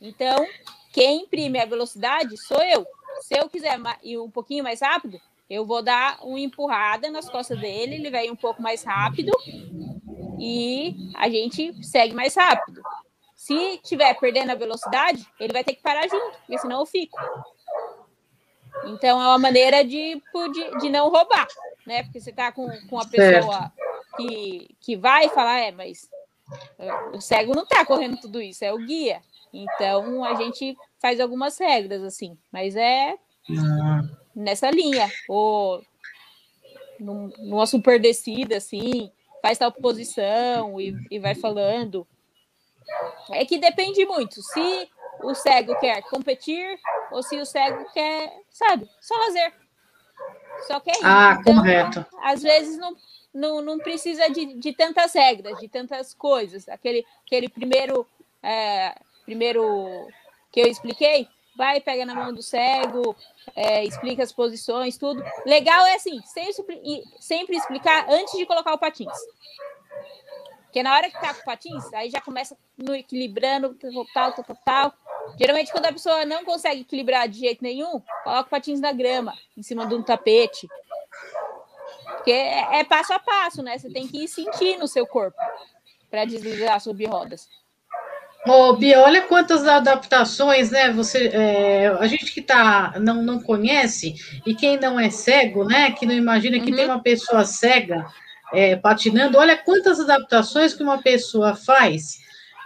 [0.00, 0.46] Então,
[0.92, 2.86] quem imprime a velocidade sou eu.
[3.20, 7.58] Se eu quiser ir um pouquinho mais rápido, eu vou dar uma empurrada nas costas
[7.58, 9.32] dele, ele vai um pouco mais rápido
[10.38, 12.80] e a gente segue mais rápido.
[13.34, 17.18] Se tiver perdendo a velocidade, ele vai ter que parar junto, porque senão eu fico.
[18.86, 21.46] Então é uma maneira de, de, de não roubar,
[21.86, 22.02] né?
[22.04, 23.72] Porque você tá com, com a pessoa
[24.16, 26.08] que, que vai falar, é, mas
[26.78, 29.20] é, o cego não tá correndo tudo isso, é o guia.
[29.52, 33.16] Então a gente faz algumas regras, assim, mas é
[33.50, 34.02] ah.
[34.34, 35.10] nessa linha.
[35.28, 35.82] Ou
[36.98, 39.10] numa super descida, assim,
[39.40, 42.06] faz tal posição e, e vai falando.
[43.30, 44.42] É que depende muito.
[44.42, 44.88] Se
[45.22, 46.78] o cego quer competir
[47.10, 49.52] ou se o cego quer, sabe, só lazer.
[50.66, 51.04] Só quer ir.
[51.04, 52.06] Ah, então, correto.
[52.22, 52.96] Às vezes não,
[53.32, 56.68] não, não precisa de, de tantas regras, de tantas coisas.
[56.68, 58.06] Aquele, aquele primeiro,
[58.42, 60.08] é, primeiro
[60.50, 63.16] que eu expliquei, vai, pega na mão do cego,
[63.54, 65.22] é, explica as posições, tudo.
[65.44, 66.80] Legal é assim, sempre,
[67.18, 69.12] sempre explicar antes de colocar o patins.
[70.62, 73.76] Porque na hora que tá com patins, aí já começa no equilibrando,
[74.14, 74.94] tal, tal, tal, tal.
[75.38, 79.62] Geralmente, quando a pessoa não consegue equilibrar de jeito nenhum, coloca patins na grama, em
[79.62, 80.68] cima de um tapete.
[82.16, 83.78] Porque é, é passo a passo, né?
[83.78, 85.38] Você tem que ir sentir no seu corpo
[86.10, 87.48] para deslizar sobre rodas.
[88.46, 90.90] Ô, Bia, olha quantas adaptações, né?
[90.92, 94.14] Você, é, a gente que tá, não, não conhece,
[94.46, 95.92] e quem não é cego, né?
[95.92, 96.76] Que não imagina que uhum.
[96.76, 98.06] tem uma pessoa cega
[98.52, 102.18] é, patinando, olha quantas adaptações que uma pessoa faz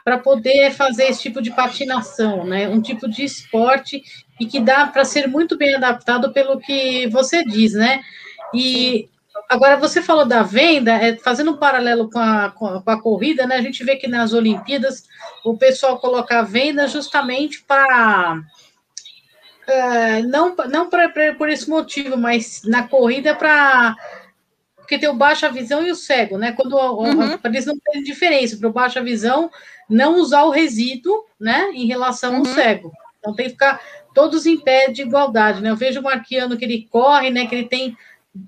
[0.04, 2.68] para poder fazer esse tipo de patinação, né?
[2.68, 4.02] Um tipo de esporte
[4.40, 8.02] e que dá para ser muito bem adaptado pelo que você diz, né?
[8.52, 9.08] E
[9.48, 13.00] agora você falou da venda, é, fazendo um paralelo com a, com a, com a
[13.00, 13.56] corrida, né?
[13.56, 15.04] A gente vê que nas Olimpíadas
[15.44, 18.42] o pessoal coloca a venda justamente para
[19.66, 23.96] é, não não pra, pra, por esse motivo, mas na corrida para
[24.76, 26.52] porque tem o baixa visão e o cego, né?
[26.52, 27.38] Quando uhum.
[27.44, 29.50] eles não têm diferença, para o baixa visão
[29.92, 32.38] não usar o resíduo, né, em relação uhum.
[32.38, 32.92] ao cego.
[33.18, 33.80] Então tem que ficar
[34.14, 35.70] todos em pé de igualdade, né?
[35.70, 37.96] Eu vejo o Marquiano que ele corre, né, que ele tem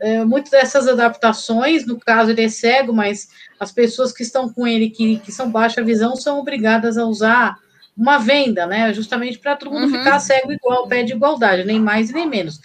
[0.00, 3.28] é, muitas dessas adaptações, no caso ele é cego, mas
[3.60, 7.56] as pessoas que estão com ele, que, que são baixa visão, são obrigadas a usar
[7.96, 8.92] uma venda, né?
[8.92, 9.98] Justamente para todo mundo uhum.
[9.98, 12.60] ficar cego igual, pé de igualdade, nem mais nem menos.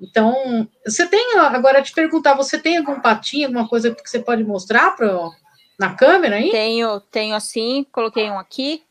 [0.00, 4.42] Então, você tem, agora te perguntar, você tem algum patinho, alguma coisa que você pode
[4.42, 5.30] mostrar para
[5.78, 6.50] na câmera aí?
[6.50, 8.82] Tenho, tenho assim, coloquei um aqui.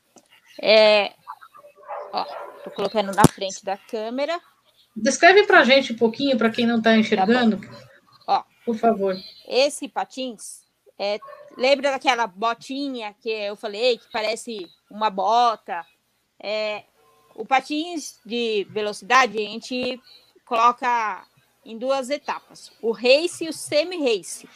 [0.61, 1.13] É,
[2.11, 2.25] ó,
[2.63, 4.39] tô colocando na frente da câmera.
[4.95, 7.57] Descreve pra gente um pouquinho, para quem não está enxergando.
[7.57, 7.87] Tá
[8.27, 9.15] ó, por favor.
[9.47, 10.61] Esse patins,
[10.99, 11.19] é,
[11.57, 15.85] lembra daquela botinha que eu falei, que parece uma bota?
[16.39, 16.83] É,
[17.35, 20.01] o patins de velocidade, a gente
[20.45, 21.25] coloca
[21.65, 24.47] em duas etapas: o race e o semi-race.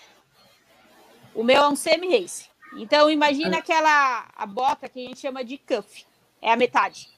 [1.35, 2.49] O meu é um semi-race.
[2.77, 6.05] Então, imagina aquela a bota que a gente chama de cuff.
[6.41, 7.09] É a metade.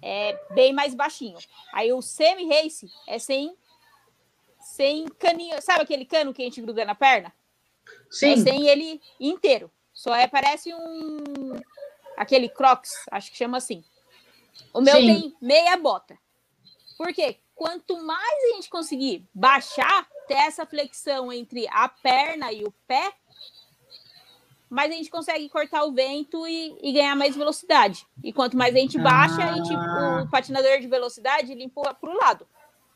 [0.00, 1.38] É bem mais baixinho.
[1.72, 3.56] Aí o semi-race é sem,
[4.60, 5.60] sem caninho.
[5.60, 7.32] Sabe aquele cano que a gente gruda na perna?
[8.10, 8.32] Sim.
[8.32, 9.70] É sem ele inteiro.
[9.92, 11.60] Só é, parece um.
[12.16, 13.84] Aquele crocs, acho que chama assim.
[14.72, 15.06] O meu Sim.
[15.06, 16.18] tem meia bota.
[16.96, 17.38] Por quê?
[17.54, 23.12] Quanto mais a gente conseguir baixar, ter essa flexão entre a perna e o pé,
[24.68, 28.06] mais a gente consegue cortar o vento e, e ganhar mais velocidade.
[28.22, 29.50] E quanto mais a gente baixa, ah.
[29.50, 32.46] a gente, o patinador de velocidade ele empurra para o lado.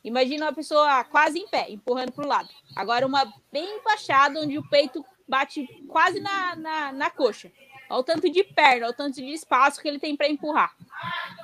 [0.02, 2.48] Imagina uma pessoa quase em pé, empurrando para o lado.
[2.74, 7.52] Agora, uma bem baixada, onde o peito bate quase na, na, na coxa.
[7.88, 10.74] Olha o tanto de perna, olha o tanto de espaço que ele tem para empurrar.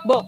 [0.04, 0.26] Bom,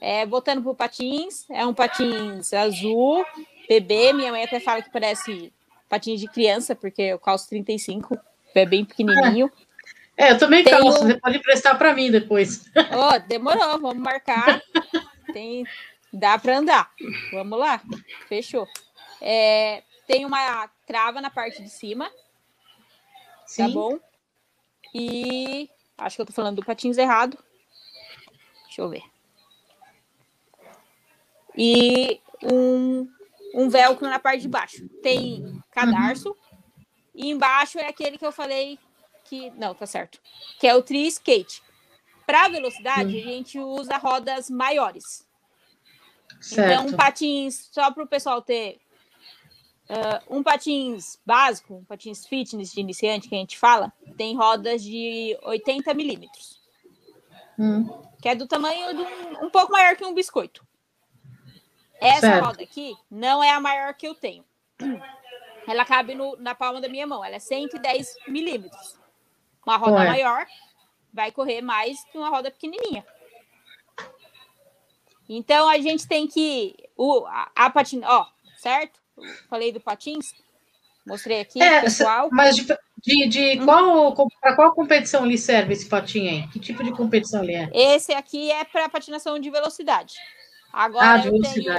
[0.00, 3.24] é, voltando para o patins, é um patins azul,
[3.68, 4.12] bebê.
[4.12, 5.52] Minha mãe até fala que parece
[5.88, 8.18] patins de criança, porque eu calço 35,
[8.54, 9.50] é bem pequenininho.
[10.16, 12.64] É, eu também Tem calço, você pode prestar para mim depois.
[12.74, 14.62] Oh, demorou, vamos marcar.
[15.32, 15.64] Tem,
[16.12, 16.90] dá para andar.
[17.32, 17.82] Vamos lá,
[18.28, 18.66] fechou.
[19.20, 22.14] É, tem uma trava na parte de cima, tá
[23.46, 23.62] Sim.
[23.62, 23.98] tá bom?
[24.94, 27.38] E acho que eu tô falando do patins errado.
[28.64, 29.02] Deixa eu ver.
[31.56, 33.08] E um,
[33.56, 34.86] um velcro na parte de baixo.
[35.02, 36.28] Tem cadarço.
[36.28, 36.36] Uhum.
[37.14, 38.78] E embaixo é aquele que eu falei
[39.24, 39.50] que.
[39.52, 40.20] Não, tá certo.
[40.60, 41.62] Que é o tri skate.
[42.26, 43.22] Para velocidade, uhum.
[43.22, 45.26] a gente usa rodas maiores.
[46.40, 46.70] Certo.
[46.70, 48.78] Então, um patins, só para o pessoal ter
[49.88, 54.82] uh, um patins básico, um patins fitness de iniciante que a gente fala, tem rodas
[54.82, 56.60] de 80 milímetros.
[57.58, 57.86] Hum.
[58.20, 60.65] Que é do tamanho de um, um pouco maior que um biscoito.
[62.00, 62.44] Essa certo.
[62.44, 64.44] roda aqui não é a maior que eu tenho.
[65.66, 67.24] Ela cabe no, na palma da minha mão.
[67.24, 68.98] Ela é 110 milímetros.
[69.64, 70.08] Uma roda Ué.
[70.08, 70.46] maior
[71.12, 73.04] vai correr mais que uma roda pequenininha.
[75.28, 78.26] Então a gente tem que o a, a patina, ó,
[78.58, 79.00] certo?
[79.48, 80.32] Falei do patins.
[81.04, 82.28] Mostrei aqui, é, pessoal.
[82.32, 82.66] Mas de,
[82.98, 83.64] de, de hum.
[83.64, 86.48] qual para qual competição lhe serve esse patinho aí?
[86.48, 87.70] Que tipo de competição ele é?
[87.72, 90.14] Esse aqui é para patinação de velocidade.
[90.76, 91.72] Agora ah, eu tenho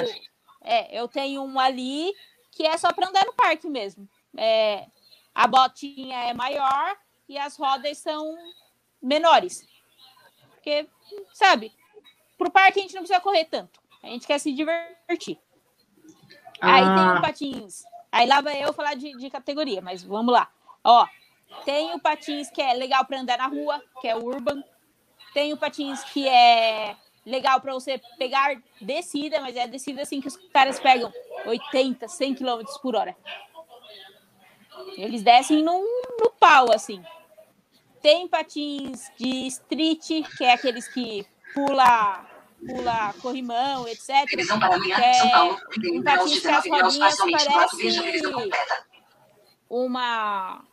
[0.64, 2.12] é, eu tenho um ali
[2.52, 4.10] que é só para andar no parque mesmo.
[4.36, 4.88] É,
[5.36, 6.98] a botinha é maior
[7.30, 8.36] e as rodas são
[9.00, 9.68] menores.
[10.50, 10.90] Porque,
[11.32, 11.72] sabe,
[12.40, 13.80] para o parque a gente não precisa correr tanto.
[14.02, 15.38] A gente quer se divertir.
[16.60, 16.74] Ah.
[16.74, 17.84] Aí tem o patins.
[18.12, 20.50] Aí lá vai eu falar de, de categoria, mas vamos lá.
[20.84, 21.08] Ó,
[21.66, 24.64] tem o patins que é legal para andar na rua, que é o urban.
[25.36, 26.98] Tem o patins que é
[27.28, 31.12] legal para você pegar descida, mas é descida assim que os caras pegam
[31.46, 33.16] 80, 100 km por hora.
[34.96, 35.80] Eles descem no,
[36.20, 37.04] no pau, assim.
[38.02, 42.26] Tem patins de street, que é aqueles que pula,
[42.66, 44.26] pula corrimão, etc.
[44.26, 45.60] Previsão para amanhã, é, São Paulo.
[45.92, 47.92] Um patins que as rodinhas parece
[49.70, 50.64] uma...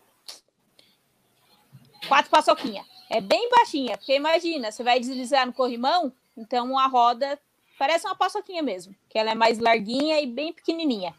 [2.07, 2.85] Quatro paçoquinha.
[3.11, 7.39] É bem baixinha, porque imagina, você vai deslizar no corrimão, então a roda
[7.79, 11.15] parece uma paçoquinha mesmo, que ela é mais larguinha e bem pequenininha.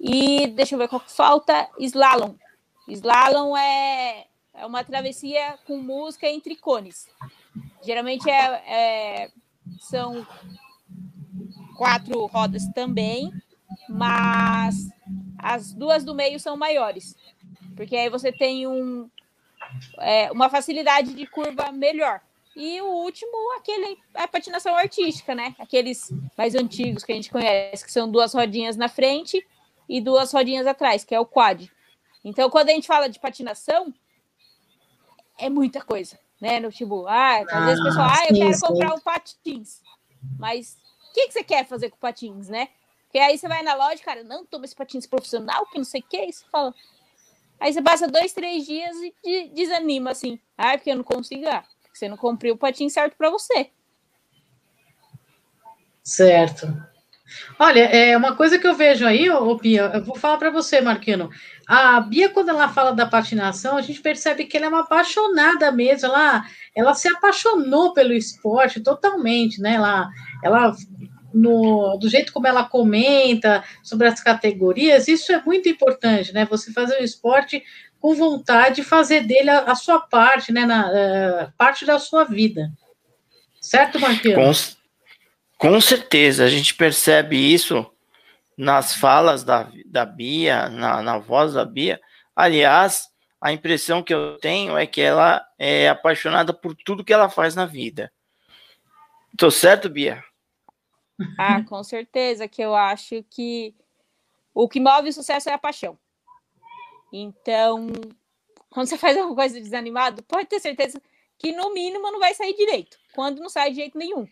[0.00, 1.68] E deixa eu ver qual que falta.
[1.78, 2.34] Slalom.
[2.88, 7.08] Slalom é, é uma travessia com música entre cones.
[7.82, 9.30] Geralmente é, é,
[9.78, 10.26] são
[11.76, 13.32] quatro rodas também,
[13.88, 14.88] mas
[15.38, 17.14] as duas do meio são maiores,
[17.76, 19.08] porque aí você tem um,
[19.98, 22.20] é, uma facilidade de curva melhor.
[22.56, 25.54] E o último, aquele, a patinação artística, né?
[25.58, 29.46] Aqueles mais antigos que a gente conhece, que são duas rodinhas na frente
[29.86, 31.70] e duas rodinhas atrás, que é o quad.
[32.24, 33.92] Então, quando a gente fala de patinação,
[35.38, 36.58] é muita coisa, né?
[36.58, 39.82] No tipo, ah, às ah, vezes o pessoal, ah, eu sim, quero comprar um patins.
[40.38, 40.78] Mas
[41.10, 42.70] o que, que você quer fazer com patins, né?
[43.04, 46.00] Porque aí você vai na loja, cara, não toma esse patins profissional, que não sei
[46.00, 46.74] o que, e você fala.
[47.60, 50.40] Aí você passa dois, três dias e desanima assim.
[50.56, 51.46] Ah, porque eu não consigo.
[51.46, 51.62] Ah,
[51.96, 53.70] você não cumpriu o patinho certo para você.
[56.02, 56.72] Certo.
[57.58, 60.80] Olha, é uma coisa que eu vejo aí, ô, Bia, eu vou falar para você,
[60.80, 61.28] Marquino.
[61.66, 65.72] A Bia, quando ela fala da patinação, a gente percebe que ela é uma apaixonada
[65.72, 66.06] mesmo.
[66.06, 69.74] Ela, ela se apaixonou pelo esporte totalmente, né?
[69.74, 70.08] Ela,
[70.44, 70.72] ela
[71.34, 76.46] no, do jeito como ela comenta sobre as categorias, isso é muito importante, né?
[76.46, 77.62] Você fazer o esporte
[78.00, 82.24] com vontade de fazer dele a, a sua parte, né, na, uh, parte da sua
[82.24, 82.70] vida.
[83.60, 84.76] Certo, Marquinhos?
[85.58, 87.90] Com, com certeza, a gente percebe isso
[88.56, 92.00] nas falas da, da Bia, na, na voz da Bia.
[92.34, 93.08] Aliás,
[93.40, 97.54] a impressão que eu tenho é que ela é apaixonada por tudo que ela faz
[97.54, 98.12] na vida.
[99.36, 100.24] Tô certo, Bia?
[101.38, 103.74] Ah, com certeza, que eu acho que
[104.54, 105.98] o que move o sucesso é a paixão.
[107.12, 107.86] Então,
[108.70, 111.00] quando você faz alguma coisa desanimado, pode ter certeza
[111.38, 114.26] que no mínimo não vai sair direito, quando não sai de jeito nenhum.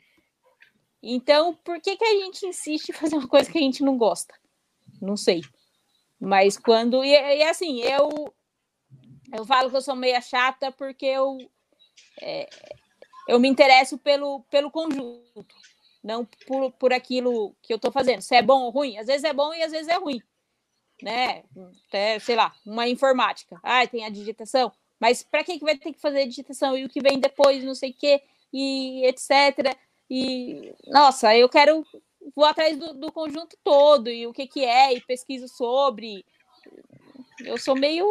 [1.02, 3.98] Então, por que, que a gente insiste em fazer uma coisa que a gente não
[3.98, 4.34] gosta?
[5.00, 5.42] Não sei.
[6.18, 7.04] Mas quando.
[7.04, 8.34] E, e assim, eu.
[9.32, 11.36] Eu falo que eu sou meia chata porque eu,
[12.22, 12.48] é,
[13.26, 15.46] eu me interesso pelo, pelo conjunto,
[16.04, 18.20] não por, por aquilo que eu estou fazendo.
[18.20, 20.22] Se é bom ou ruim, às vezes é bom e às vezes é ruim.
[21.02, 21.42] Né?
[21.88, 23.58] Até, sei lá, uma informática.
[23.62, 24.72] Ah, tem a digitação.
[24.98, 26.76] Mas para que, que vai ter que fazer a digitação?
[26.76, 29.76] E o que vem depois, não sei o quê, e etc.
[30.08, 31.84] E, nossa, eu quero
[32.34, 36.24] vou atrás do, do, conjunto todo e o que, que é, e pesquiso sobre.
[37.40, 38.06] Eu sou meio.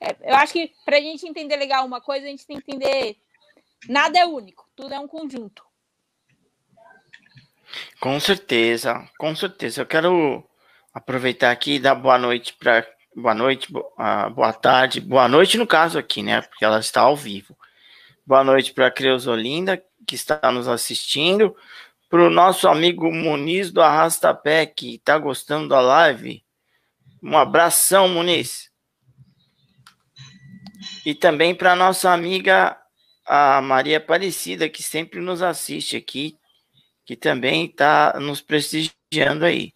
[0.00, 2.74] É, eu acho que para a gente entender legal uma coisa, a gente tem que
[2.74, 3.16] entender.
[3.88, 5.64] Nada é único, tudo é um conjunto.
[8.00, 9.82] Com certeza, com certeza.
[9.82, 10.44] Eu quero
[10.96, 12.86] aproveitar aqui e dar boa noite para.
[13.14, 16.42] Boa noite, boa, boa tarde, boa noite no caso aqui, né?
[16.42, 17.56] Porque ela está ao vivo.
[18.26, 21.56] Boa noite para a Creusolinda, que está nos assistindo
[22.10, 26.44] para o nosso amigo Muniz do Arrastapé, que está gostando da live.
[27.22, 28.70] Um abração, Muniz.
[31.04, 32.76] E também para nossa amiga
[33.26, 36.38] a Maria Aparecida, que sempre nos assiste aqui,
[37.04, 39.75] que também está nos prestigiando aí.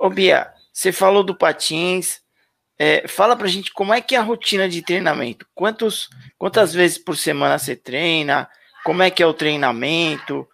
[0.00, 2.20] Ô Bia, você falou do patins,
[2.78, 5.46] é, fala pra gente como é que é a rotina de treinamento.
[5.54, 6.08] Quantos,
[6.38, 8.48] quantas vezes por semana você treina?
[8.84, 10.48] Como é que é o treinamento?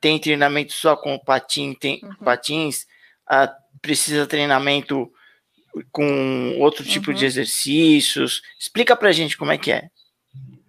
[0.00, 2.14] tem treinamento só com patim, tem uhum.
[2.24, 2.86] patins,
[3.26, 5.12] ah, precisa treinamento
[5.92, 7.16] com outro tipo uhum.
[7.16, 8.42] de exercícios.
[8.58, 9.90] Explica pra gente como é que é.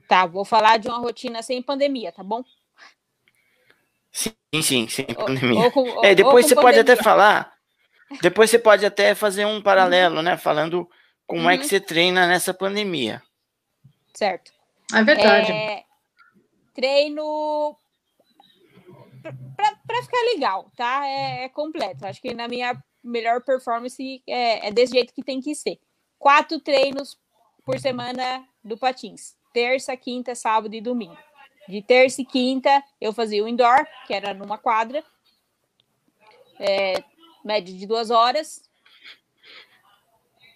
[0.07, 2.43] Tá, vou falar de uma rotina sem pandemia, tá bom?
[4.11, 5.71] Sim, sim, sem pandemia.
[5.73, 6.83] Ou, ou, é, depois você pandemia.
[6.83, 7.50] pode até falar.
[8.21, 10.21] Depois você pode até fazer um paralelo, uhum.
[10.21, 10.37] né?
[10.37, 10.89] Falando
[11.25, 11.49] como uhum.
[11.49, 11.69] é que uhum.
[11.69, 13.21] você treina nessa pandemia.
[14.13, 14.51] Certo.
[14.93, 15.51] É verdade.
[15.51, 15.83] É,
[16.73, 17.77] treino
[19.87, 21.05] para ficar legal, tá?
[21.05, 22.05] É, é, completo.
[22.05, 25.79] Acho que na minha melhor performance é, é, desse jeito que tem que ser.
[26.17, 27.17] Quatro treinos
[27.65, 29.35] por semana do patins.
[29.53, 31.17] Terça, quinta, sábado e domingo.
[31.67, 35.03] De terça e quinta eu fazia o indoor, que era numa quadra,
[36.59, 37.03] é,
[37.43, 38.63] média de duas horas,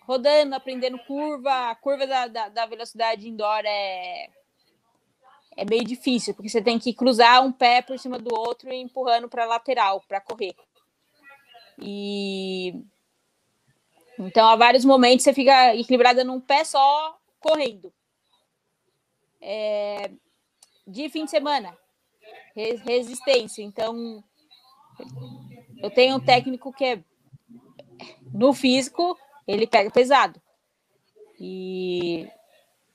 [0.02, 1.71] rodando, aprendendo curva.
[1.71, 4.30] A curva da, da, da velocidade indoor é
[5.58, 8.76] é meio difícil, porque você tem que cruzar um pé por cima do outro e
[8.76, 10.54] empurrando para a lateral para correr.
[11.80, 12.74] E
[14.17, 17.93] então, a vários momentos você fica equilibrada num pé só correndo.
[19.41, 20.10] É...
[20.88, 21.76] De fim de semana,
[22.56, 23.62] resistência.
[23.62, 24.24] Então,
[25.86, 27.04] eu tenho um técnico que é
[28.34, 29.15] no físico,
[29.48, 30.41] ele pega pesado.
[31.39, 32.28] E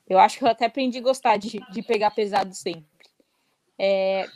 [0.09, 2.85] eu acho que eu até aprendi a gostar de, de pegar pesado sempre.
[3.79, 4.27] É,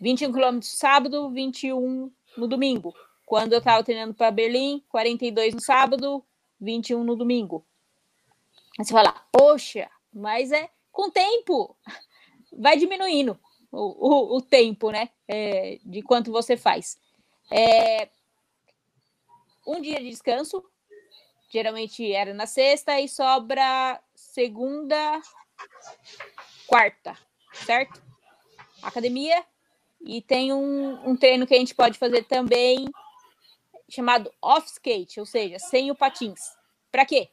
[0.00, 2.94] 21 km sábado, 21 no domingo.
[3.26, 6.24] Quando eu estava treinando para Berlim, 42 no sábado,
[6.58, 7.66] 21 no domingo.
[8.78, 11.76] Aí você fala, poxa, mas é com tempo.
[12.50, 13.38] Vai diminuindo
[13.70, 15.10] o, o, o tempo, né?
[15.28, 16.98] É, de quanto você faz.
[17.50, 18.08] É,
[19.66, 20.64] um dia de descanso,
[21.48, 25.20] geralmente era na sexta, e sobra segunda,
[26.66, 27.16] quarta,
[27.52, 28.02] certo?
[28.82, 29.44] Academia.
[30.00, 32.86] E tem um, um treino que a gente pode fazer também
[33.88, 36.40] chamado off-skate, ou seja, sem o patins.
[36.90, 37.30] Para quê?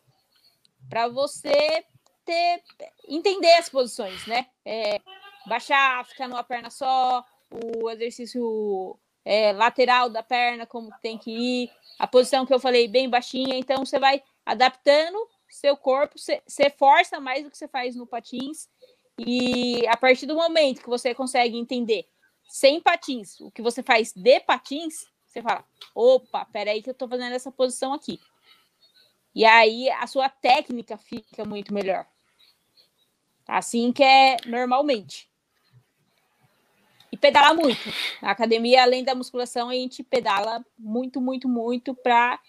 [0.90, 1.86] Para você
[2.26, 2.64] ter
[3.08, 4.48] entender as posições, né?
[4.66, 5.00] É,
[5.46, 11.72] baixar, ficar numa perna só, o exercício é, lateral da perna, como tem que ir,
[11.98, 15.18] a posição que eu falei bem baixinha, então você vai adaptando
[15.50, 18.68] seu corpo, você força mais do que você faz no patins.
[19.18, 22.08] E a partir do momento que você consegue entender
[22.50, 27.08] sem patins o que você faz de patins, você fala: opa, peraí, que eu tô
[27.08, 28.20] fazendo essa posição aqui.
[29.36, 32.06] E aí a sua técnica fica muito melhor.
[33.48, 35.30] Assim que é normalmente.
[37.14, 37.94] E pedalar muito.
[38.20, 42.40] Na academia, além da musculação, a gente pedala muito, muito, muito para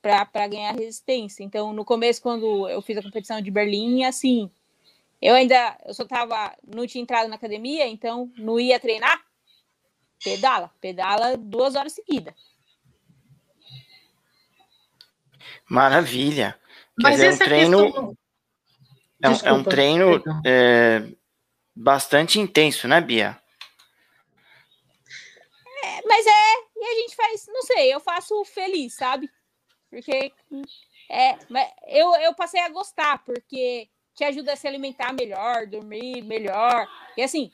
[0.00, 1.42] para ganhar resistência.
[1.42, 4.50] Então, no começo, quando eu fiz a competição de Berlim, assim,
[5.20, 9.22] eu ainda, eu só tava, não tinha entrado na academia, então não ia treinar,
[10.22, 12.34] pedala, pedala duas horas seguidas.
[15.66, 16.58] Maravilha.
[16.98, 18.16] Mas dizer, é um treino questão...
[19.22, 21.08] é, Desculpa, é, um treino é,
[21.74, 23.42] bastante intenso, né, Bia?
[26.14, 29.28] Mas é, e a gente faz, não sei, eu faço feliz, sabe?
[29.90, 30.32] Porque
[31.10, 31.36] é,
[31.88, 36.88] eu, eu passei a gostar, porque te ajuda a se alimentar melhor, dormir melhor.
[37.16, 37.50] E assim,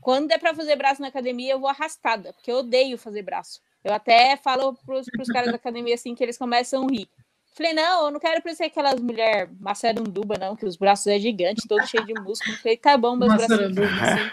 [0.00, 3.60] quando é para fazer braço na academia, eu vou arrastada, porque eu odeio fazer braço.
[3.84, 7.08] Eu até falo para os caras da academia assim que eles começam a rir.
[7.54, 11.68] Falei, não, eu não quero parecer aquelas mulheres maçaranduba, não, que os braços é gigante,
[11.68, 12.56] todo cheio de músculo.
[12.56, 14.30] Falei, tá bom, meus braços assim.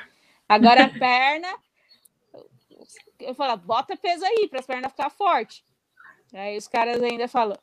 [0.47, 1.55] Agora a perna,
[3.19, 5.63] eu falo, bota peso aí para as pernas ficar forte.
[6.33, 7.57] Aí os caras ainda falam,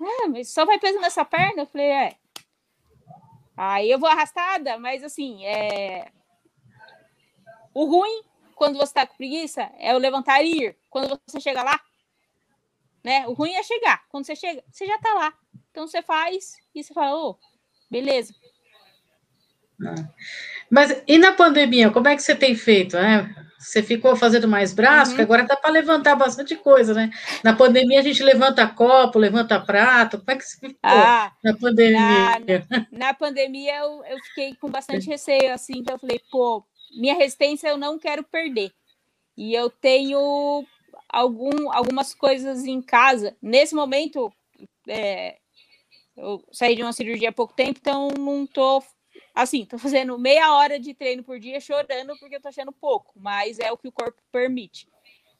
[0.00, 1.62] ah, mas só vai peso nessa perna?
[1.62, 2.16] Eu falei, é.
[3.56, 6.10] Aí eu vou arrastada, mas assim, é.
[7.74, 8.22] O ruim,
[8.54, 10.76] quando você tá com preguiça, é o levantar e ir.
[10.90, 11.80] Quando você chega lá,
[13.02, 13.26] né?
[13.26, 14.04] O ruim é chegar.
[14.08, 15.34] Quando você chega, você já tá lá.
[15.70, 17.38] Então você faz e você fala, ô,
[17.90, 18.34] beleza.
[20.70, 22.96] Mas e na pandemia, como é que você tem feito?
[22.96, 23.34] Né?
[23.62, 25.22] Você ficou fazendo mais braço, uhum.
[25.22, 27.10] agora dá para levantar bastante coisa, né?
[27.44, 30.18] Na pandemia a gente levanta copo, levanta prato.
[30.18, 32.66] Como é que você ficou ah, na pandemia?
[32.68, 36.64] Na, na pandemia eu, eu fiquei com bastante receio, assim, então eu falei, pô,
[36.98, 38.72] minha resistência eu não quero perder.
[39.36, 40.66] E eu tenho
[41.08, 43.36] algum, algumas coisas em casa.
[43.40, 44.32] Nesse momento,
[44.88, 45.36] é,
[46.16, 48.82] eu saí de uma cirurgia há pouco tempo, então não tô
[49.34, 53.12] assim, tô fazendo meia hora de treino por dia chorando porque eu tô achando pouco,
[53.16, 54.88] mas é o que o corpo permite.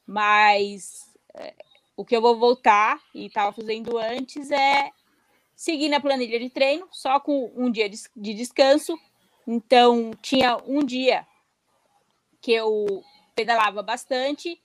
[0.05, 1.53] Mas é,
[1.95, 4.91] o que eu vou voltar e estava fazendo antes é
[5.55, 8.97] seguir na planilha de treino, só com um dia de, de descanso.
[9.47, 11.27] Então, tinha um dia
[12.41, 13.03] que eu
[13.35, 14.61] pedalava bastante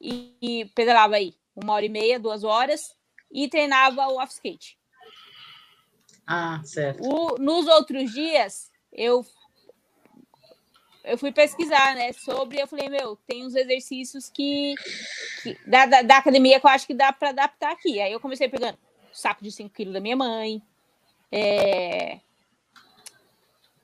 [0.00, 2.96] e, e pedalava aí uma hora e meia, duas horas,
[3.30, 4.79] e treinava o off-skate.
[6.32, 7.02] Ah, certo.
[7.02, 9.26] O, nos outros dias, eu
[11.02, 14.74] eu fui pesquisar, né, sobre, eu falei, meu, tem uns exercícios que,
[15.42, 18.00] que da, da, da, academia que eu acho que dá para adaptar aqui.
[18.00, 18.78] Aí eu comecei pegando
[19.12, 20.62] saco de 5 quilos da minha mãe,
[21.32, 22.20] é,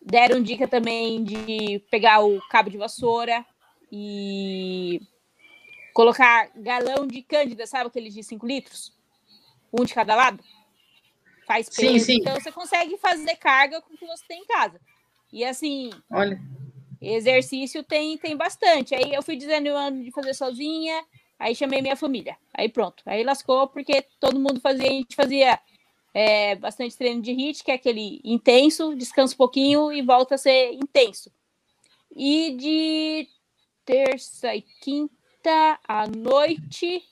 [0.01, 3.45] deram dica também de pegar o cabo de vassoura
[3.91, 5.01] e
[5.93, 8.93] colocar galão de cândida, sabe aqueles de 5 litros?
[9.73, 10.45] Um de cada lado?
[11.47, 11.93] Faz peso.
[11.93, 12.17] Sim, sim.
[12.21, 14.81] Então você consegue fazer carga com o que você tem em casa.
[15.33, 16.41] E assim, olha,
[17.01, 18.95] exercício tem, tem bastante.
[18.95, 21.05] Aí eu fui desanimando de fazer sozinha,
[21.39, 22.37] aí chamei minha família.
[22.53, 23.03] Aí pronto.
[23.07, 25.59] Aí lascou, porque todo mundo fazia, a gente fazia
[26.13, 30.39] é, bastante treino de HIIT, que é aquele intenso, descansa um pouquinho e volta a
[30.39, 31.31] ser intenso.
[32.15, 33.29] E de
[33.85, 37.05] terça e quinta à noite,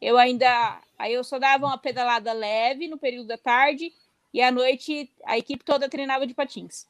[0.00, 0.80] eu ainda.
[1.02, 3.92] Aí eu só dava uma pedalada leve no período da tarde,
[4.32, 6.86] e à noite a equipe toda treinava de patins.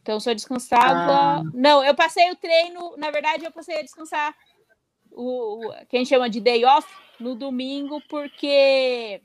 [0.00, 1.12] Então só descansava.
[1.12, 1.42] Ah.
[1.52, 4.36] Não, eu passei o treino, na verdade, eu passei a descansar
[5.10, 6.88] o, o que a gente chama de day off
[7.18, 9.20] no domingo, porque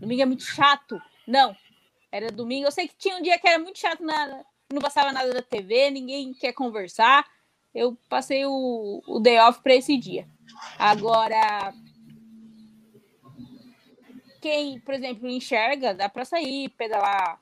[0.00, 1.00] domingo é muito chato.
[1.26, 1.56] Não,
[2.10, 2.66] era domingo.
[2.66, 5.42] Eu sei que tinha um dia que era muito chato, na, não passava nada da
[5.42, 7.24] TV, ninguém quer conversar
[7.74, 10.28] eu passei o, o day off para esse dia.
[10.78, 11.74] Agora,
[14.44, 17.40] quem, por exemplo, enxerga, dá para sair, pedalar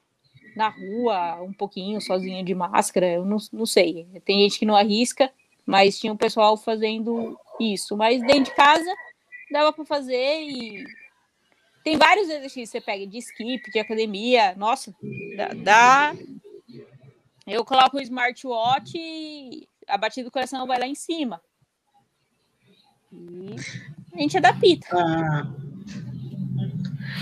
[0.55, 4.07] na rua um pouquinho, sozinho de máscara, eu não, não sei.
[4.25, 5.29] Tem gente que não arrisca,
[5.67, 7.97] mas tinha um pessoal fazendo isso.
[7.97, 8.95] Mas dentro de casa
[9.51, 10.85] dava para fazer e
[11.83, 14.55] tem vários exercícios você pega de skip, de academia.
[14.55, 14.95] Nossa,
[15.65, 16.15] dá...
[17.45, 21.43] Eu coloco o smartwatch e a batida do coração vai lá em cima.
[23.13, 23.57] E
[24.15, 24.87] a gente adapta.
[24.93, 25.72] Ah.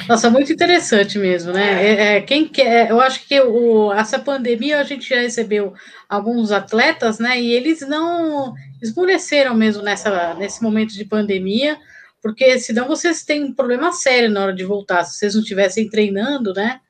[0.09, 1.85] Nossa, muito interessante mesmo, né?
[1.85, 5.73] É, é, quem quer, eu acho que o, essa pandemia a gente já recebeu
[6.09, 7.41] alguns atletas, né?
[7.41, 11.79] E eles não esmoreceram mesmo nessa, nesse momento de pandemia,
[12.23, 15.89] porque senão vocês têm um problema sério na hora de voltar, se vocês não estivessem
[15.89, 16.81] treinando, né?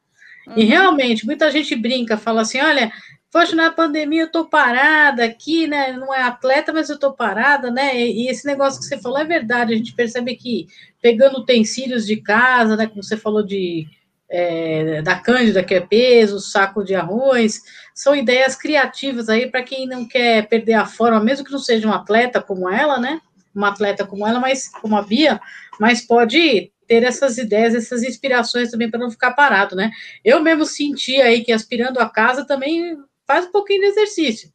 [0.46, 0.54] Uhum.
[0.56, 2.90] E realmente, muita gente brinca, fala assim: olha,
[3.32, 5.92] Poxa, na pandemia eu tô parada aqui, né?
[5.92, 7.96] Não é atleta, mas eu tô parada, né?
[7.96, 9.72] E, esse negócio que você falou é verdade.
[9.72, 10.66] A gente percebe que
[11.00, 12.86] pegando utensílios de casa, né?
[12.86, 13.86] Como você falou de
[14.30, 17.60] é, da Cândida, que é peso, saco de arroz,
[17.94, 21.88] são ideias criativas aí para quem não quer perder a forma, mesmo que não seja
[21.88, 23.20] um atleta como ela, né?
[23.52, 25.40] Uma atleta como ela, mas como a Bia,
[25.80, 29.90] mas pode ter essas ideias, essas inspirações também para não ficar parado, né?
[30.24, 32.96] Eu mesmo senti aí que aspirando a casa também
[33.26, 34.50] faz um pouquinho de exercício.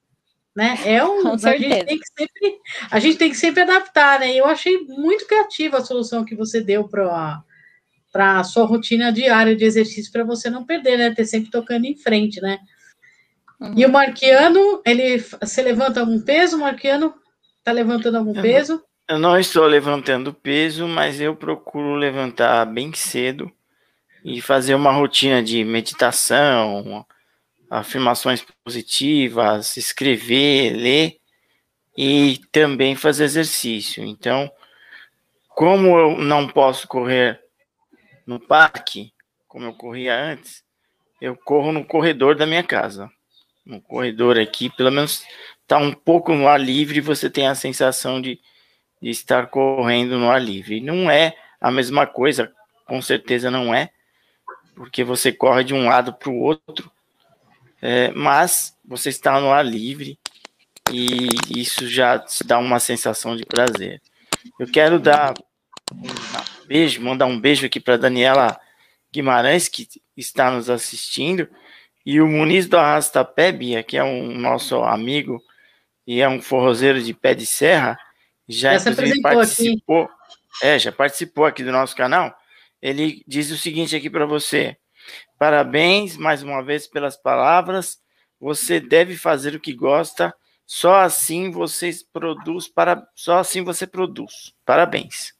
[0.56, 0.78] Né?
[0.86, 4.34] É um, a gente tem que sempre a gente tem que sempre adaptar, né?
[4.34, 7.43] Eu achei muito criativa a solução que você deu para
[8.12, 11.14] para a sua rotina diária de exercício para você não perder, né?
[11.14, 12.60] Ter sempre tocando em frente, né?
[13.60, 13.74] Uhum.
[13.76, 16.56] E o Marquiano, ele se levanta algum peso?
[16.56, 17.14] O Marquiano
[17.58, 18.82] está levantando algum peso?
[19.08, 23.51] Eu não estou levantando peso, mas eu procuro levantar bem cedo
[24.24, 27.06] e fazer uma rotina de meditação,
[27.80, 31.17] afirmações positivas, escrever, ler
[31.97, 34.03] e também fazer exercício.
[34.03, 34.51] Então,
[35.49, 37.41] como eu não posso correr
[38.26, 39.13] no parque,
[39.47, 40.63] como eu corria antes,
[41.21, 43.09] eu corro no corredor da minha casa.
[43.65, 45.23] No corredor aqui, pelo menos
[45.67, 48.39] tá um pouco no ar livre, você tem a sensação de,
[49.01, 50.82] de estar correndo no ar livre.
[50.82, 52.53] Não é a mesma coisa,
[52.86, 53.89] com certeza não é,
[54.76, 56.91] porque você corre de um lado para o outro,
[57.88, 60.17] é, mas você está no ar livre
[60.91, 64.01] e isso já te dá uma sensação de prazer.
[64.59, 65.36] Eu quero dar
[65.93, 68.59] um beijo, mandar um beijo aqui para Daniela
[69.13, 71.47] Guimarães, que está nos assistindo,
[72.03, 75.39] e o Muniz do Arrastapé, Bia, que é um nosso amigo
[76.07, 77.99] e é um forrozeiro de pé de serra,
[78.49, 80.13] já, já participou, aqui.
[80.63, 82.36] é, já participou aqui do nosso canal.
[82.81, 84.75] Ele diz o seguinte aqui para você:
[85.38, 87.99] parabéns mais uma vez pelas palavras.
[88.39, 90.34] Você deve fazer o que gosta.
[90.66, 94.53] Só assim você produz para, só assim você produz.
[94.66, 95.34] Parabéns.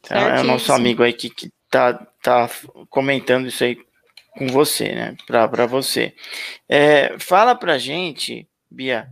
[0.00, 2.50] Então, é o nosso amigo aí que, que tá, tá
[2.88, 3.78] comentando isso aí
[4.36, 5.16] com você, né?
[5.26, 6.14] Para você.
[6.68, 9.10] É, fala para gente, Bia,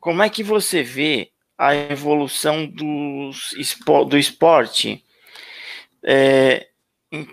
[0.00, 3.54] como é que você vê a evolução dos,
[4.08, 5.04] do esporte,
[6.04, 6.68] é,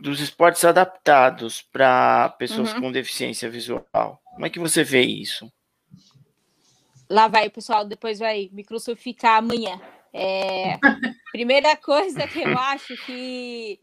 [0.01, 2.81] dos esportes adaptados para pessoas uhum.
[2.81, 4.21] com deficiência visual?
[4.33, 5.51] Como é que você vê isso?
[7.09, 9.79] Lá vai o pessoal, depois vai me crucificar amanhã.
[10.13, 10.77] É,
[11.31, 13.79] primeira coisa que eu acho que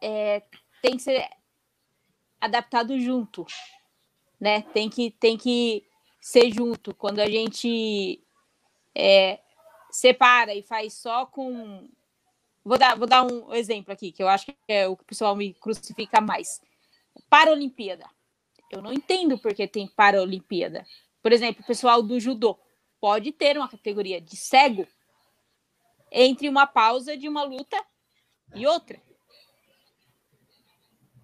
[0.00, 0.42] é,
[0.82, 1.26] tem que ser
[2.38, 3.46] adaptado junto,
[4.38, 4.60] né?
[4.74, 5.82] Tem que, tem que
[6.20, 6.94] ser junto.
[6.94, 8.22] Quando a gente
[8.94, 9.40] é,
[9.90, 11.88] separa e faz só com.
[12.64, 15.06] Vou dar, vou dar um exemplo aqui, que eu acho que é o que o
[15.06, 16.62] pessoal me crucifica mais.
[17.28, 18.08] Paralimpíada.
[18.70, 20.86] Eu não entendo porque tem Paralimpíada.
[21.22, 22.58] Por exemplo, o pessoal do judô
[23.00, 24.86] pode ter uma categoria de cego
[26.10, 27.76] entre uma pausa de uma luta
[28.54, 29.00] e outra.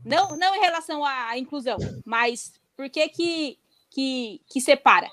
[0.05, 3.59] Não, não em relação à inclusão, mas por que que,
[3.91, 5.11] que, que separa?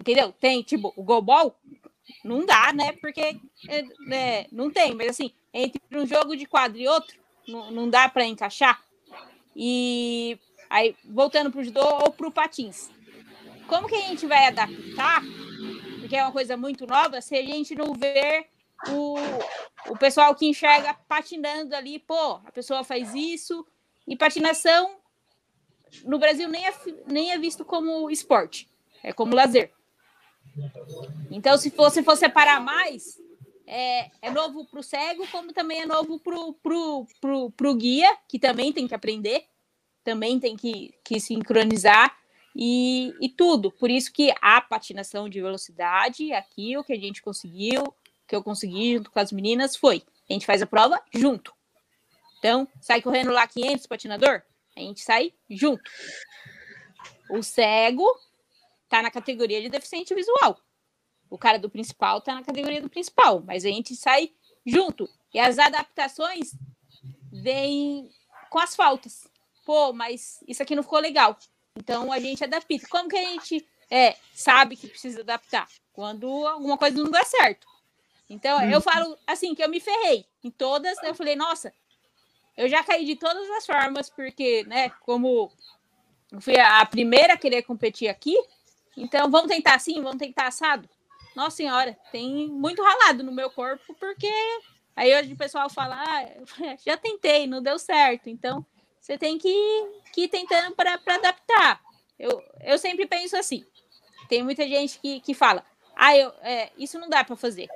[0.00, 0.32] Entendeu?
[0.32, 1.58] Tem, tipo, o goalball,
[2.24, 2.92] não dá, né?
[2.92, 3.38] Porque
[3.68, 7.90] é, é, não tem, mas assim, entre um jogo de quadro e outro, não, não
[7.90, 8.82] dá para encaixar.
[9.54, 10.38] E
[10.68, 12.90] aí, voltando para o judô ou para o patins.
[13.66, 15.22] Como que a gente vai adaptar?
[15.98, 18.46] Porque é uma coisa muito nova, se a gente não ver
[18.88, 19.16] o,
[19.88, 23.66] o pessoal que enxerga patinando ali, pô, a pessoa faz isso,
[24.06, 24.98] e patinação
[26.04, 26.74] no Brasil nem é,
[27.06, 28.68] nem é visto como esporte,
[29.02, 29.72] é como lazer.
[31.30, 33.18] Então, se você for separar mais,
[33.66, 37.74] é, é novo para o cego, como também é novo para o pro, pro, pro
[37.74, 39.44] guia, que também tem que aprender,
[40.04, 42.16] também tem que, que sincronizar
[42.54, 43.70] e, e tudo.
[43.72, 47.92] Por isso que a patinação de velocidade, aqui o que a gente conseguiu,
[48.26, 51.52] que eu consegui junto com as meninas, foi a gente faz a prova junto.
[52.38, 54.42] Então, sai correndo lá 500 patinador,
[54.76, 55.90] a gente sai junto.
[57.30, 58.06] O cego
[58.88, 60.58] tá na categoria de deficiente visual.
[61.28, 64.30] O cara do principal tá na categoria do principal, mas a gente sai
[64.64, 65.08] junto.
[65.34, 66.52] E as adaptações
[67.32, 68.10] vêm
[68.50, 69.26] com as faltas.
[69.64, 71.36] Pô, mas isso aqui não ficou legal.
[71.76, 72.88] Então a gente adapta.
[72.88, 75.68] Como que a gente é, sabe que precisa adaptar?
[75.92, 77.66] Quando alguma coisa não dá certo.
[78.28, 78.82] Então, eu uhum.
[78.82, 81.00] falo assim que eu me ferrei em todas.
[81.02, 81.72] Eu falei, nossa,
[82.56, 85.50] eu já caí de todas as formas, porque, né, como
[86.40, 88.36] fui a primeira a querer competir aqui,
[88.96, 90.88] então vamos tentar assim, vamos tentar assado.
[91.34, 94.32] Nossa senhora, tem muito ralado no meu corpo, porque
[94.94, 98.30] aí hoje o pessoal fala, ah, já tentei, não deu certo.
[98.30, 98.64] Então,
[98.98, 99.52] você tem que,
[100.12, 101.80] que ir tentando para adaptar.
[102.18, 103.64] Eu, eu sempre penso assim.
[104.28, 105.62] Tem muita gente que, que fala,
[105.94, 107.68] ah, eu, é, isso não dá para fazer.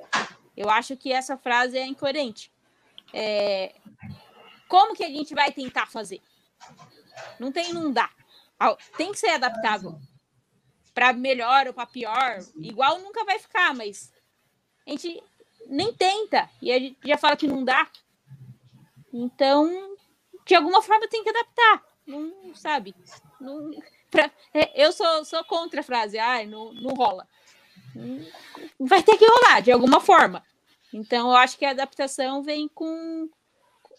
[0.56, 2.50] Eu acho que essa frase é incoerente.
[3.12, 3.74] É,
[4.68, 6.22] como que a gente vai tentar fazer?
[7.38, 8.10] Não tem, não dá.
[8.96, 9.98] Tem que ser adaptável.
[11.00, 12.40] Para melhor ou para pior.
[12.56, 14.12] Igual nunca vai ficar, mas
[14.86, 15.22] a gente
[15.66, 16.46] nem tenta.
[16.60, 17.90] E a gente já fala que não dá.
[19.10, 19.96] Então,
[20.44, 21.82] de alguma forma tem que adaptar.
[22.06, 22.94] Não sabe?
[23.40, 23.70] Não,
[24.10, 27.26] pra, é, eu sou, sou contra a frase, ai, não, não rola.
[28.78, 30.44] Vai ter que rolar de alguma forma.
[30.92, 33.26] Então, eu acho que a adaptação vem com,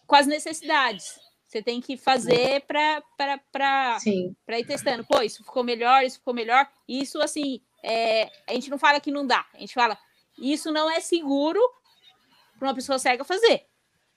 [0.06, 1.20] com as necessidades.
[1.52, 3.04] Você tem que fazer para
[4.58, 5.04] ir testando.
[5.04, 6.66] Pô, isso ficou melhor, isso ficou melhor.
[6.88, 9.46] Isso, assim, é, a gente não fala que não dá.
[9.54, 9.98] A gente fala,
[10.40, 11.60] isso não é seguro
[12.58, 13.66] para uma pessoa cega fazer.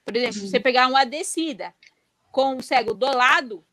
[0.05, 1.75] Por exemplo, você pegar uma descida
[2.31, 3.65] com o cego do lado,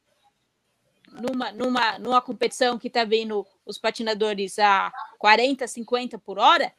[1.13, 6.75] numa, numa, numa competição que está vindo os patinadores a 40, 50 por hora,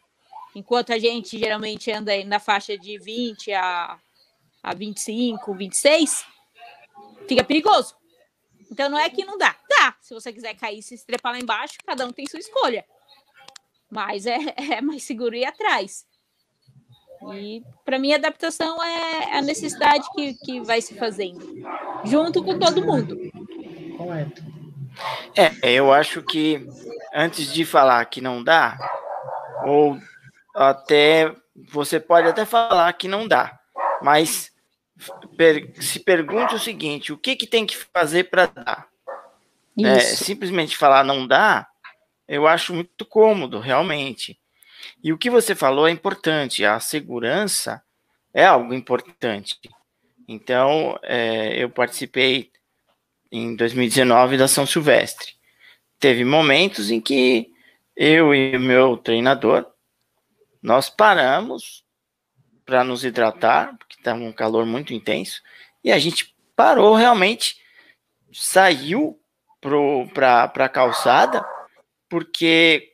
[0.53, 3.97] enquanto a gente geralmente anda na faixa de 20 a
[4.63, 6.25] a 25, 26,
[7.27, 7.95] fica perigoso.
[8.71, 9.55] Então não é que não dá.
[9.69, 9.95] Dá.
[10.01, 12.85] Se você quiser cair e se estrepar lá embaixo, cada um tem sua escolha.
[13.89, 14.37] Mas é,
[14.77, 16.05] é mais seguro ir atrás.
[17.35, 21.63] E para mim a adaptação é a necessidade que, que vai se fazendo,
[22.03, 23.17] junto com todo mundo.
[23.97, 24.43] Correto.
[25.35, 26.67] É, eu acho que
[27.13, 28.77] antes de falar que não dá,
[29.65, 29.97] ou
[30.53, 31.33] até
[31.71, 33.59] você pode até falar que não dá,
[34.01, 34.51] mas
[35.37, 38.87] per, se pergunte o seguinte: o que, que tem que fazer para dar?
[39.79, 41.67] É, simplesmente falar não dá,
[42.27, 44.39] eu acho muito cômodo, realmente.
[45.03, 47.81] E o que você falou é importante, a segurança
[48.33, 49.59] é algo importante.
[50.27, 52.51] Então, é, eu participei
[53.31, 55.33] em 2019 da São Silvestre.
[55.99, 57.51] Teve momentos em que
[57.95, 59.65] eu e o meu treinador
[60.61, 61.82] nós paramos
[62.65, 65.41] para nos hidratar, porque estava um calor muito intenso,
[65.83, 67.57] e a gente parou realmente,
[68.31, 69.19] saiu
[70.13, 71.45] para a calçada,
[72.09, 72.93] porque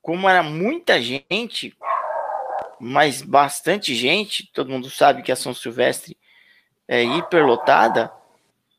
[0.00, 1.76] como era muita gente,
[2.80, 6.16] mas bastante gente, todo mundo sabe que a São Silvestre
[6.88, 8.12] é hiperlotada,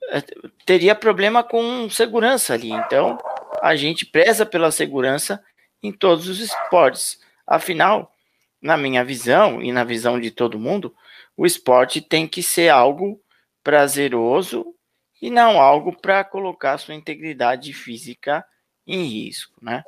[0.10, 0.22] é,
[0.66, 2.72] teria problema com segurança ali.
[2.72, 3.18] Então,
[3.62, 5.42] a gente preza pela segurança
[5.82, 7.20] em todos os esportes.
[7.48, 8.13] Afinal,
[8.64, 10.96] na minha visão e na visão de todo mundo,
[11.36, 13.22] o esporte tem que ser algo
[13.62, 14.74] prazeroso
[15.22, 18.44] e não algo para colocar sua integridade física
[18.88, 19.84] em risco, né?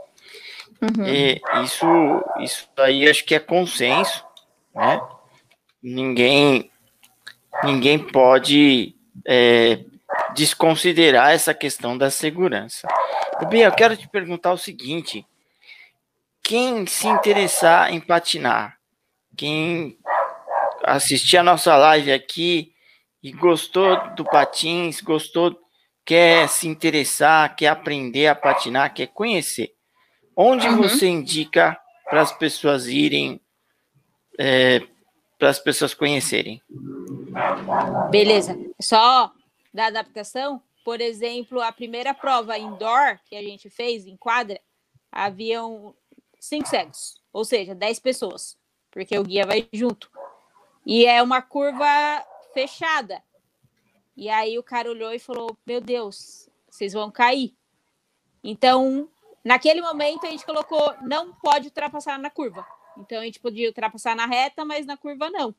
[0.81, 1.05] Uhum.
[1.05, 1.85] E isso,
[2.39, 4.25] isso aí acho que é consenso,
[4.73, 5.01] né?
[5.81, 6.69] Ninguém,
[7.63, 8.93] ninguém pode
[9.25, 9.79] é,
[10.35, 12.87] desconsiderar essa questão da segurança.
[13.49, 15.25] Bia, eu quero te perguntar o seguinte:
[16.45, 18.77] quem se interessar em patinar,
[19.35, 19.97] quem
[20.83, 22.71] assistir a nossa live aqui
[23.21, 25.59] e gostou do patins, gostou,
[26.05, 29.73] quer se interessar, quer aprender a patinar, quer conhecer,
[30.37, 30.77] onde uhum.
[30.77, 31.75] você indica
[32.07, 33.41] para as pessoas irem,
[34.37, 34.85] é,
[35.39, 36.61] para as pessoas conhecerem?
[38.11, 38.55] Beleza.
[38.79, 39.31] Só
[39.73, 44.59] da adaptação, por exemplo, a primeira prova indoor que a gente fez em quadra,
[45.11, 45.95] haviam
[46.39, 48.57] cinco cegos, ou seja, dez pessoas,
[48.91, 50.09] porque o guia vai junto.
[50.85, 51.85] E é uma curva
[52.53, 53.21] fechada.
[54.15, 57.53] E aí o cara olhou e falou: Meu Deus, vocês vão cair.
[58.43, 59.09] Então,
[59.43, 62.65] naquele momento, a gente colocou: não pode ultrapassar na curva.
[62.97, 65.53] Então, a gente podia ultrapassar na reta, mas na curva não.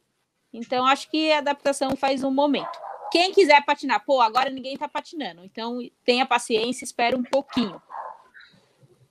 [0.53, 2.79] Então, acho que a adaptação faz um momento.
[3.11, 5.45] Quem quiser patinar, pô, agora ninguém está patinando.
[5.45, 7.81] Então, tenha paciência, espera um pouquinho.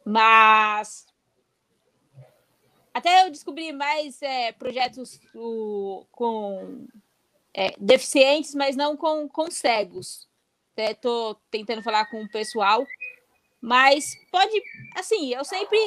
[0.03, 1.05] Mas
[2.95, 6.87] até eu descobri mais é, projetos o, com
[7.53, 10.29] é, deficientes, mas não com, com cegos.
[10.77, 12.87] Estou tentando falar com o pessoal,
[13.59, 14.63] mas pode,
[14.95, 15.77] assim, eu sempre,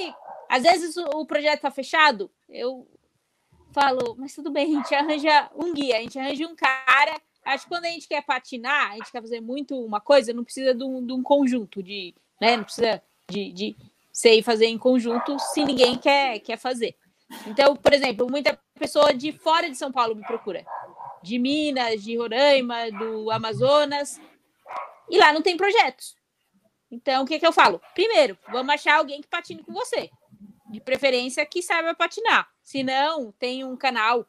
[0.50, 2.86] às vezes o, o projeto está fechado, eu
[3.72, 7.18] falo, mas tudo bem, a gente arranja um guia, a gente arranja um cara.
[7.42, 10.44] Acho que quando a gente quer patinar, a gente quer fazer muito uma coisa, não
[10.44, 12.54] precisa de um, de um conjunto de, né?
[12.54, 13.76] Não precisa de, de
[14.18, 16.96] sei fazer em conjunto se ninguém quer, quer fazer.
[17.46, 20.66] Então, por exemplo, muita pessoa de fora de São Paulo me procura.
[21.22, 24.20] De Minas, de Roraima, do Amazonas.
[25.08, 26.16] E lá não tem projetos.
[26.90, 27.80] Então, o que, que eu falo?
[27.94, 30.10] Primeiro, vamos achar alguém que patine com você.
[30.68, 32.48] De preferência que saiba patinar.
[32.60, 34.26] Se não, tem um canal,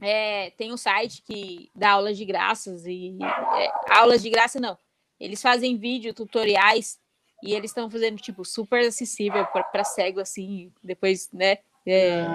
[0.00, 3.18] é, tem um site que dá aulas de graças e
[3.56, 4.78] é, aulas de graça não.
[5.18, 6.99] Eles fazem vídeo, tutoriais
[7.42, 11.58] e eles estão fazendo, tipo, super acessível para cego, assim, depois, né?
[11.86, 12.26] É...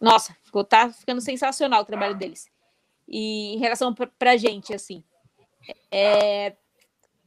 [0.00, 2.48] Nossa, ficou, tá ficando sensacional o trabalho deles.
[3.08, 5.02] E em relação para a gente, assim,
[5.90, 6.54] é...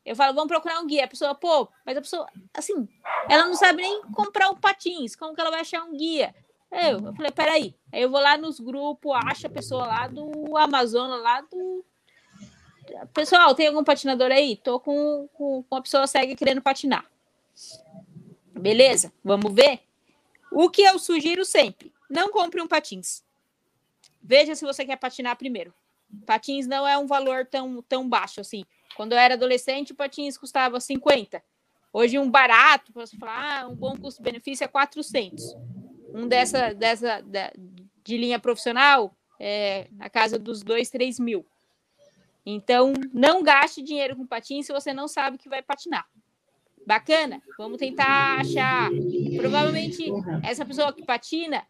[0.05, 1.05] eu falo, vamos procurar um guia.
[1.05, 2.87] A pessoa, pô, mas a pessoa, assim,
[3.29, 6.33] ela não sabe nem comprar um patins, como que ela vai achar um guia?
[6.71, 7.75] Eu, eu falei, peraí.
[7.91, 11.85] Aí eu vou lá nos grupos, acho a pessoa lá do Amazonas, lá do
[13.13, 14.55] Pessoal, tem algum patinador aí?
[14.57, 17.05] Tô com, com, uma pessoa cega querendo patinar.
[18.53, 19.81] Beleza, vamos ver?
[20.51, 23.23] O que eu sugiro sempre: não compre um patins.
[24.21, 25.73] Veja se você quer patinar primeiro.
[26.25, 28.65] Patins não é um valor tão, tão baixo assim.
[28.95, 31.43] Quando eu era adolescente, o patins custava 50.
[31.93, 35.55] Hoje, um barato, você falar, ah, um bom custo-benefício é 400.
[36.13, 37.23] Um dessa, dessa
[38.03, 41.45] de linha profissional é na casa dos 2, 3 mil.
[42.49, 46.07] Então, não gaste dinheiro com patins se você não sabe que vai patinar.
[46.85, 47.41] Bacana?
[47.57, 48.89] Vamos tentar achar.
[49.35, 50.09] Provavelmente,
[50.41, 51.67] essa pessoa que patina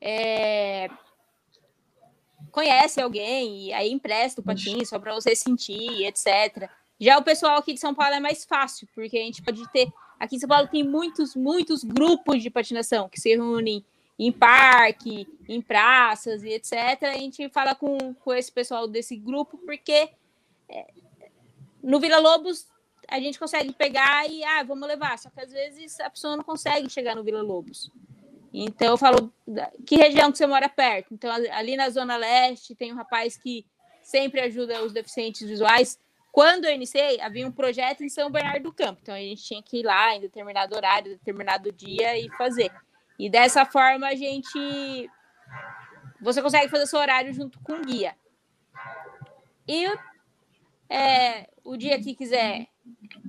[0.00, 0.88] é...
[2.50, 6.70] conhece alguém e aí empresta o patins só para você sentir, etc.
[6.98, 9.92] Já o pessoal aqui de São Paulo é mais fácil, porque a gente pode ter.
[10.18, 13.84] Aqui em São Paulo tem muitos, muitos grupos de patinação que se reúnem
[14.22, 16.74] em parque, em praças e etc.
[17.04, 20.10] A gente fala com, com esse pessoal desse grupo, porque
[20.68, 20.86] é,
[21.82, 22.68] no Vila Lobos
[23.08, 25.18] a gente consegue pegar e, ah, vamos levar.
[25.18, 27.90] Só que às vezes a pessoa não consegue chegar no Vila Lobos.
[28.52, 29.32] Então eu falo,
[29.86, 31.14] que região que você mora perto?
[31.14, 33.64] Então ali na Zona Leste tem um rapaz que
[34.02, 35.98] sempre ajuda os deficientes visuais.
[36.30, 39.00] Quando eu iniciei, havia um projeto em São Bernardo do Campo.
[39.00, 42.70] Então a gente tinha que ir lá em determinado horário, determinado dia e fazer.
[43.20, 45.10] E dessa forma a gente.
[46.22, 48.16] Você consegue fazer seu horário junto com o guia.
[49.68, 49.86] E
[50.88, 52.66] é, o dia que quiser,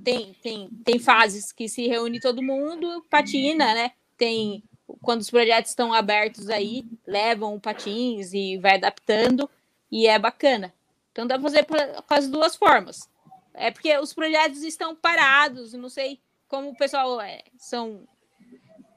[0.02, 3.92] tem, tem, tem fases que se reúne todo mundo, patina, né?
[4.16, 4.64] Tem
[5.02, 9.48] quando os projetos estão abertos aí, levam patins e vai adaptando,
[9.90, 10.72] e é bacana.
[11.10, 13.10] Então dá para fazer com as duas formas.
[13.52, 16.18] É porque os projetos estão parados, não sei
[16.48, 18.06] como o pessoal é, são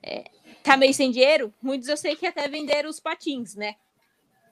[0.02, 0.30] é,
[0.66, 3.76] tá meio sem dinheiro, muitos eu sei que até venderam os patins, né?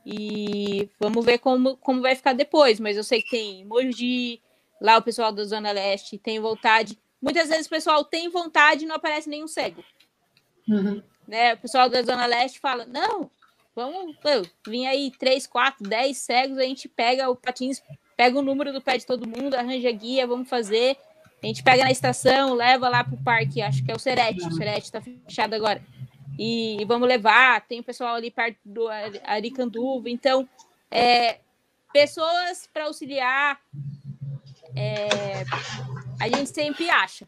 [0.06, 4.42] E vamos ver como, como vai ficar depois, mas eu sei que tem Moji,
[4.82, 7.00] lá o pessoal da Zona Leste tem vontade.
[7.22, 9.84] Muitas vezes o pessoal tem vontade e não aparece nenhum cego.
[10.68, 11.02] Uhum.
[11.26, 11.54] Né?
[11.54, 13.32] O pessoal da Zona Leste fala: não,
[13.74, 14.16] vamos,
[14.68, 17.82] vir aí três, quatro, dez cegos, a gente pega o patins,
[18.18, 20.98] pega o número do pé de todo mundo, arranja guia, vamos fazer.
[21.42, 24.52] A gente pega na estação, leva lá pro parque, acho que é o Serete, o
[24.52, 25.82] Serete tá fechado agora.
[26.38, 28.88] E, vamos levar, tem o pessoal ali perto do
[29.24, 30.48] Aricanduva, então,
[30.90, 31.40] é,
[31.92, 33.60] pessoas para auxiliar,
[34.76, 35.44] é,
[36.20, 37.28] a gente sempre acha.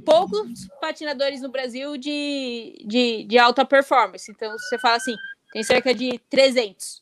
[0.05, 4.31] poucos patinadores no Brasil de, de, de alta performance.
[4.31, 5.17] Então, você fala assim,
[5.55, 7.01] tem cerca de 300.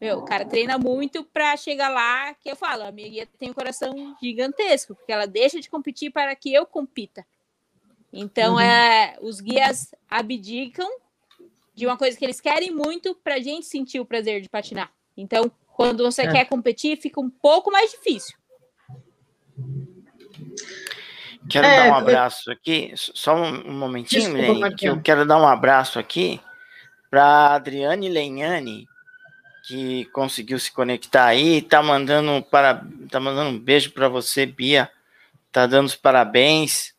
[0.00, 3.50] Meu, o cara treina muito para chegar lá, que eu falo, a minha guia tem
[3.50, 7.26] um coração gigantesco, porque ela deixa de competir para que eu compita.
[8.12, 8.60] Então, uhum.
[8.60, 10.88] é, os guias abdicam
[11.74, 14.90] de uma coisa que eles querem muito para a gente sentir o prazer de patinar.
[15.16, 16.32] Então, quando você é.
[16.32, 18.36] quer competir, fica um pouco mais difícil.
[21.48, 22.54] Quero é, dar um abraço eu...
[22.54, 26.40] aqui, só um, momentinho, Desculpa, que eu quero dar um abraço aqui
[27.10, 28.86] para Adriane Lenhani,
[29.62, 34.90] que conseguiu se conectar aí, tá mandando para tá mandando um beijo para você, Bia.
[35.52, 36.94] Tá dando os parabéns.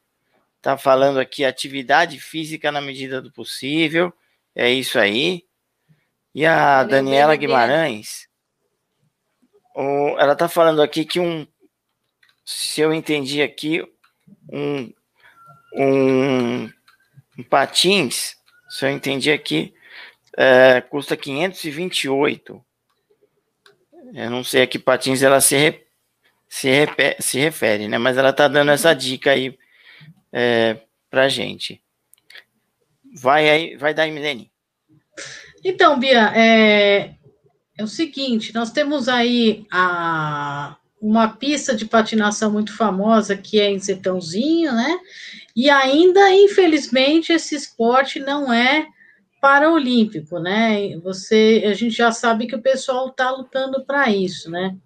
[0.61, 4.13] Tá falando aqui atividade física na medida do possível.
[4.55, 5.43] É isso aí.
[6.33, 8.27] E a Daniela Guimarães,
[9.75, 11.45] o, ela tá falando aqui que um,
[12.45, 13.81] se eu entendi aqui,
[14.51, 14.93] um,
[15.73, 16.71] um,
[17.37, 18.35] um patins,
[18.69, 19.73] se eu entendi aqui,
[20.37, 22.63] é, custa 528.
[24.13, 25.85] Eu não sei a que patins ela se, re,
[26.49, 27.97] se, repé, se refere, né?
[27.97, 29.57] Mas ela tá dando essa dica aí
[30.31, 30.77] é,
[31.09, 31.81] para gente.
[33.13, 34.51] Vai aí, vai dar, Milene.
[35.63, 37.13] Então, Bia, é,
[37.77, 43.69] é o seguinte, nós temos aí a, uma pista de patinação muito famosa que é
[43.69, 44.99] em Sertãozinho, né?
[45.55, 48.87] E ainda, infelizmente, esse esporte não é
[49.41, 50.95] paraolímpico, né?
[50.99, 54.77] Você, a gente já sabe que o pessoal está lutando para isso, né?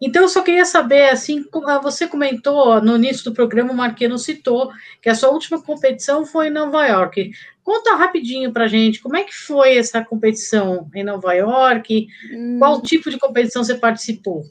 [0.00, 4.24] Então, eu só queria saber, assim, ah, você comentou no início do programa, o Marquinhos
[4.24, 4.70] citou
[5.00, 7.32] que a sua última competição foi em Nova York.
[7.62, 12.06] Conta rapidinho para gente, como é que foi essa competição em Nova York?
[12.32, 12.58] Hum.
[12.58, 14.44] Qual tipo de competição você participou?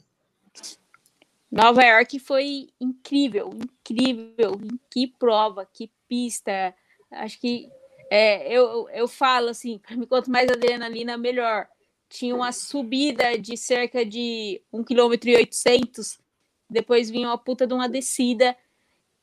[1.51, 4.59] Nova York foi incrível, incrível.
[4.89, 6.73] Que prova, que pista.
[7.11, 7.69] Acho que
[8.09, 9.79] é, eu, eu falo assim,
[10.09, 11.67] quanto mais adrenalina, melhor.
[12.09, 16.23] Tinha uma subida de cerca de 1,8 km,
[16.69, 18.55] depois vinha uma puta de uma descida,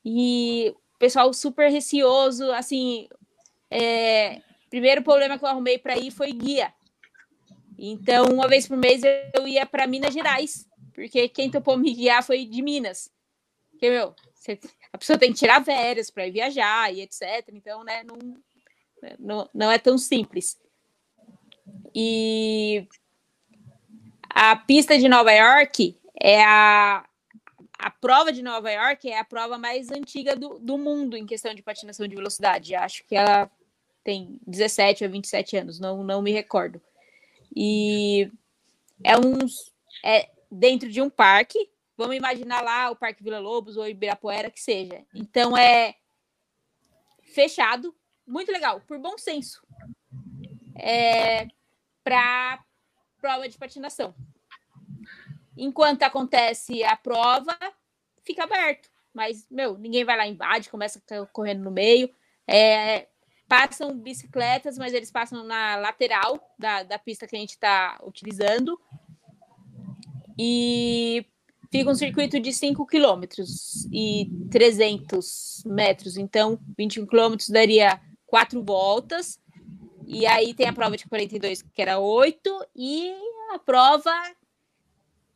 [0.03, 3.07] e o pessoal super receoso, assim,
[3.69, 6.73] é, primeiro problema que eu arrumei para ir foi guia.
[7.77, 9.01] Então, uma vez por mês
[9.33, 13.09] eu ia para Minas Gerais, porque quem topou me guiar foi de Minas.
[13.71, 14.13] Porque, meu,
[14.93, 17.49] a pessoa tem que tirar férias para viajar e etc.
[17.53, 18.17] Então, né, não,
[19.19, 20.59] não, não é tão simples.
[21.93, 22.87] E
[24.29, 27.05] a pista de Nova York é a,
[27.77, 31.53] a prova de Nova York é a prova mais antiga do, do mundo em questão
[31.53, 32.75] de patinação de velocidade.
[32.75, 33.49] Acho que ela
[34.03, 36.81] tem 17 a 27 anos, não, não me recordo.
[37.55, 38.31] E
[39.03, 39.71] é uns
[40.03, 41.69] é dentro de um parque.
[41.97, 45.05] Vamos imaginar lá o Parque Vila Lobos ou Ibirapuera que seja.
[45.13, 45.95] Então é
[47.21, 47.95] fechado,
[48.31, 49.61] muito legal, por bom senso.
[50.75, 51.47] É,
[52.03, 52.63] para
[53.19, 54.15] prova de patinação.
[55.55, 57.57] Enquanto acontece a prova,
[58.23, 58.89] fica aberto.
[59.13, 61.01] Mas, meu, ninguém vai lá invade, começa
[61.33, 62.09] correndo no meio.
[62.47, 63.07] É,
[63.49, 68.79] passam bicicletas, mas eles passam na lateral da, da pista que a gente está utilizando.
[70.39, 71.25] E
[71.69, 76.15] fica um circuito de 5 quilômetros e 300 metros.
[76.15, 78.01] Então, 21 quilômetros daria
[78.31, 79.37] quatro voltas.
[80.07, 82.65] E aí tem a prova de 42, que era 8.
[82.75, 83.13] E
[83.53, 84.11] a prova,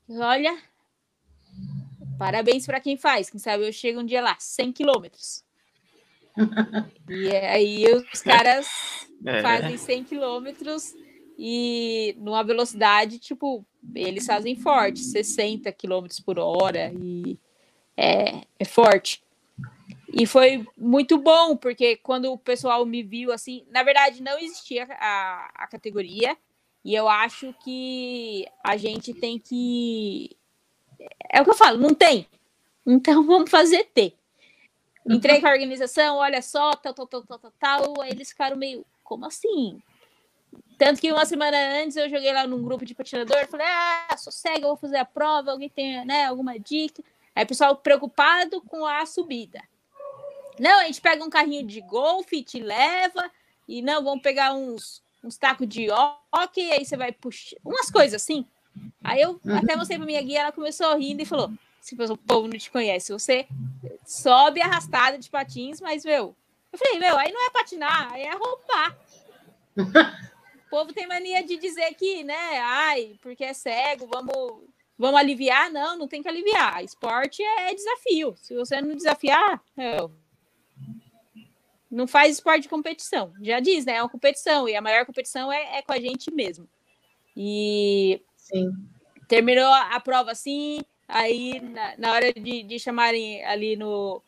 [0.10, 0.58] olha,
[2.18, 3.30] parabéns para quem faz.
[3.30, 5.44] Quem sabe eu chego um dia lá, 100 quilômetros.
[7.10, 8.68] e aí os caras
[9.26, 9.42] é.
[9.42, 10.94] fazem 100 quilômetros
[11.38, 17.38] e numa velocidade, tipo, eles fazem forte, 60 quilômetros por hora e
[17.98, 19.25] é, é forte.
[20.18, 24.88] E foi muito bom, porque quando o pessoal me viu assim, na verdade não existia
[24.90, 26.38] a, a categoria,
[26.86, 30.38] e eu acho que a gente tem que.
[31.30, 32.26] É o que eu falo, não tem.
[32.88, 34.16] Então vamos fazer ter.
[35.06, 38.02] Entrei com a organização, olha só, tal, tal, tal, tal, tal, tal.
[38.02, 39.82] Aí eles ficaram meio, como assim?
[40.78, 44.32] Tanto que uma semana antes eu joguei lá num grupo de patinador, falei, ah, sou
[44.32, 47.04] cega, vou fazer a prova, alguém tem né, alguma dica?
[47.36, 49.62] Aí o pessoal preocupado com a subida.
[50.60, 53.30] Não, a gente pega um carrinho de golfe, te leva,
[53.68, 58.22] e não, vamos pegar uns, uns tacos de hockey, aí você vai puxar, umas coisas
[58.22, 58.46] assim.
[59.04, 59.58] Aí eu uhum.
[59.58, 61.52] até mostrei pra minha guia, ela começou rindo e falou:
[61.82, 63.48] se o povo não te conhece, você
[64.06, 66.36] sobe arrastada de patins, mas, meu,
[66.72, 68.98] eu falei, meu, aí não é patinar, aí é roubar.
[70.68, 74.64] o povo tem mania de dizer que, né, ai, porque é cego, vamos,
[74.98, 75.72] vamos aliviar.
[75.72, 76.84] Não, não tem que aliviar.
[76.84, 78.36] Esporte é desafio.
[78.38, 80.12] Se você não desafiar, meu,
[81.90, 83.34] não faz esporte de competição.
[83.42, 83.94] Já diz, né?
[83.96, 86.68] É uma competição, e a maior competição é, é com a gente mesmo.
[87.36, 88.72] E Sim.
[89.28, 94.22] terminou a prova assim, Aí, na, na hora de, de chamarem ali no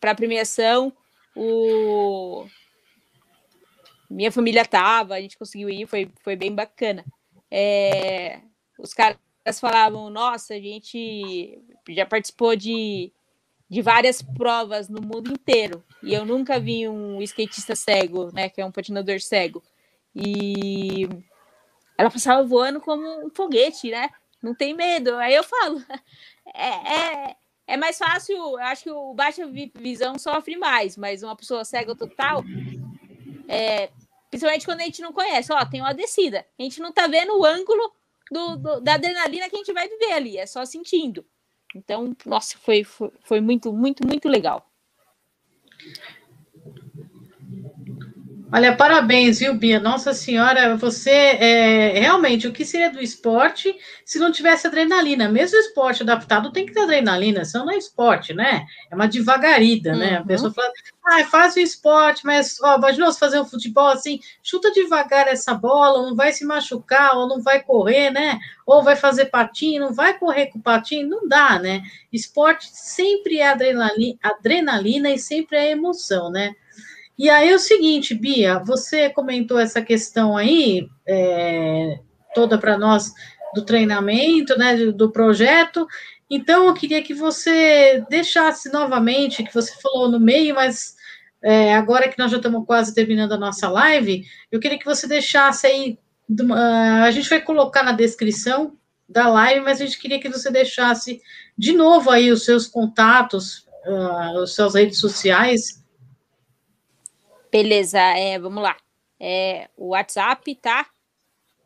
[0.00, 0.92] para premiação,
[1.34, 2.46] o
[4.10, 7.04] minha família tava, a gente conseguiu ir, foi, foi bem bacana.
[7.50, 8.40] É,
[8.78, 9.18] os caras
[9.60, 13.12] falavam, nossa, a gente já participou de,
[13.70, 18.60] de várias provas no mundo inteiro, e eu nunca vi um skatista cego, né, que
[18.60, 19.62] é um patinador cego.
[20.14, 21.08] E
[21.96, 24.10] ela passava voando como um foguete, né?
[24.42, 25.14] não tem medo.
[25.16, 25.82] Aí eu falo,
[26.54, 31.36] é, é, é mais fácil, eu acho que o baixa visão sofre mais, mas uma
[31.36, 32.42] pessoa cega total,
[33.48, 33.90] é,
[34.30, 37.38] principalmente quando a gente não conhece, ó, tem uma descida, a gente não tá vendo
[37.38, 37.92] o ângulo
[38.30, 41.24] do, do, da adrenalina que a gente vai viver ali, é só sentindo.
[41.74, 44.66] Então, nossa, foi, foi, foi muito, muito, muito legal.
[48.52, 49.78] Olha, parabéns, viu, Bia?
[49.78, 53.72] Nossa Senhora, você é realmente o que seria do esporte
[54.04, 55.28] se não tivesse adrenalina?
[55.28, 58.66] Mesmo o esporte adaptado tem que ter adrenalina, senão não é esporte, né?
[58.90, 59.98] É uma devagarida, uhum.
[59.98, 60.16] né?
[60.16, 60.26] A uhum.
[60.26, 60.72] pessoa fala,
[61.06, 65.54] ah, faz o esporte, mas, ó, imagina você fazer um futebol assim, chuta devagar essa
[65.54, 68.36] bola, não vai se machucar, ou não vai correr, né?
[68.66, 71.82] Ou vai fazer patinho, não vai correr com patinho, não dá, né?
[72.12, 76.56] Esporte sempre é adrenalina, adrenalina e sempre é emoção, né?
[77.20, 81.98] E aí é o seguinte, Bia, você comentou essa questão aí, é,
[82.34, 83.12] toda para nós
[83.54, 85.86] do treinamento, né, do, projeto.
[86.30, 90.94] Então, eu queria que você deixasse novamente, que você falou no meio, mas
[91.42, 95.06] é, agora que nós já estamos quase terminando a nossa live, eu queria que você
[95.06, 95.98] deixasse aí.
[97.04, 101.20] A gente vai colocar na descrição da live, mas a gente queria que você deixasse
[101.58, 103.66] de novo aí os seus contatos,
[104.40, 105.79] as suas redes sociais,
[107.50, 108.76] Beleza, é, vamos lá.
[109.18, 110.86] É, o WhatsApp, tá?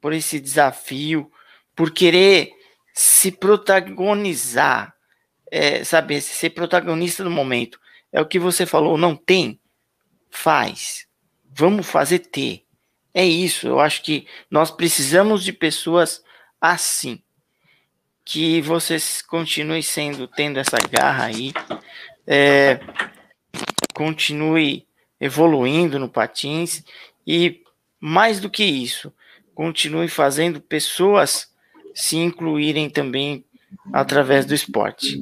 [0.00, 1.30] por esse desafio,
[1.74, 2.52] por querer
[2.92, 4.94] se protagonizar,
[5.50, 7.78] é, ser protagonista do momento.
[8.12, 9.60] É o que você falou, não tem?
[10.30, 11.06] Faz.
[11.44, 12.64] Vamos fazer ter.
[13.12, 16.22] É isso, eu acho que nós precisamos de pessoas
[16.60, 17.22] assim
[18.26, 21.52] que vocês continuem sendo, tendo essa garra aí,
[22.26, 22.80] é,
[23.94, 24.84] continue
[25.20, 26.82] evoluindo no patins
[27.24, 27.62] e
[28.00, 29.12] mais do que isso,
[29.54, 31.48] continue fazendo pessoas
[31.94, 33.44] se incluírem também
[33.92, 35.18] através do esporte.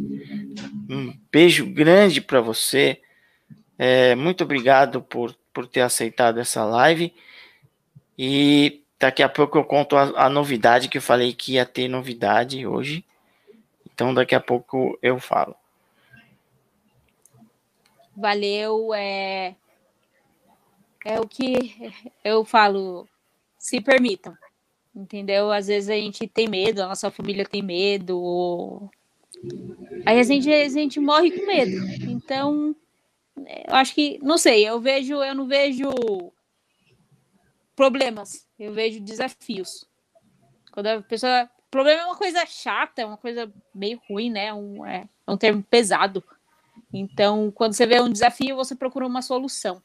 [0.89, 3.01] Um beijo grande para você.
[3.79, 7.13] É, muito obrigado por, por ter aceitado essa live.
[8.19, 11.89] E Daqui a pouco eu conto a, a, novidade que eu falei que ia ter
[11.89, 13.05] novidade hoje.
[13.93, 15.55] Então daqui a pouco eu falo.
[18.17, 19.57] Valeu, é
[21.05, 21.93] é o que
[22.25, 23.07] eu falo,
[23.59, 24.35] se permitam.
[24.97, 25.51] Entendeu?
[25.51, 28.91] Às vezes a gente tem medo, a nossa família tem medo, ou...
[30.07, 31.77] aí a gente, a gente morre com medo.
[32.09, 32.75] Então,
[33.37, 35.91] eu acho que, não sei, eu vejo, eu não vejo
[37.75, 39.87] problemas, eu vejo desafios.
[40.73, 41.49] Quando a pessoa.
[41.71, 44.55] Problema é uma coisa chata, é uma coisa meio ruim, né?
[44.55, 46.23] Um, é, é um termo pesado.
[46.93, 49.83] Então, quando você vê um desafio, você procura uma solução.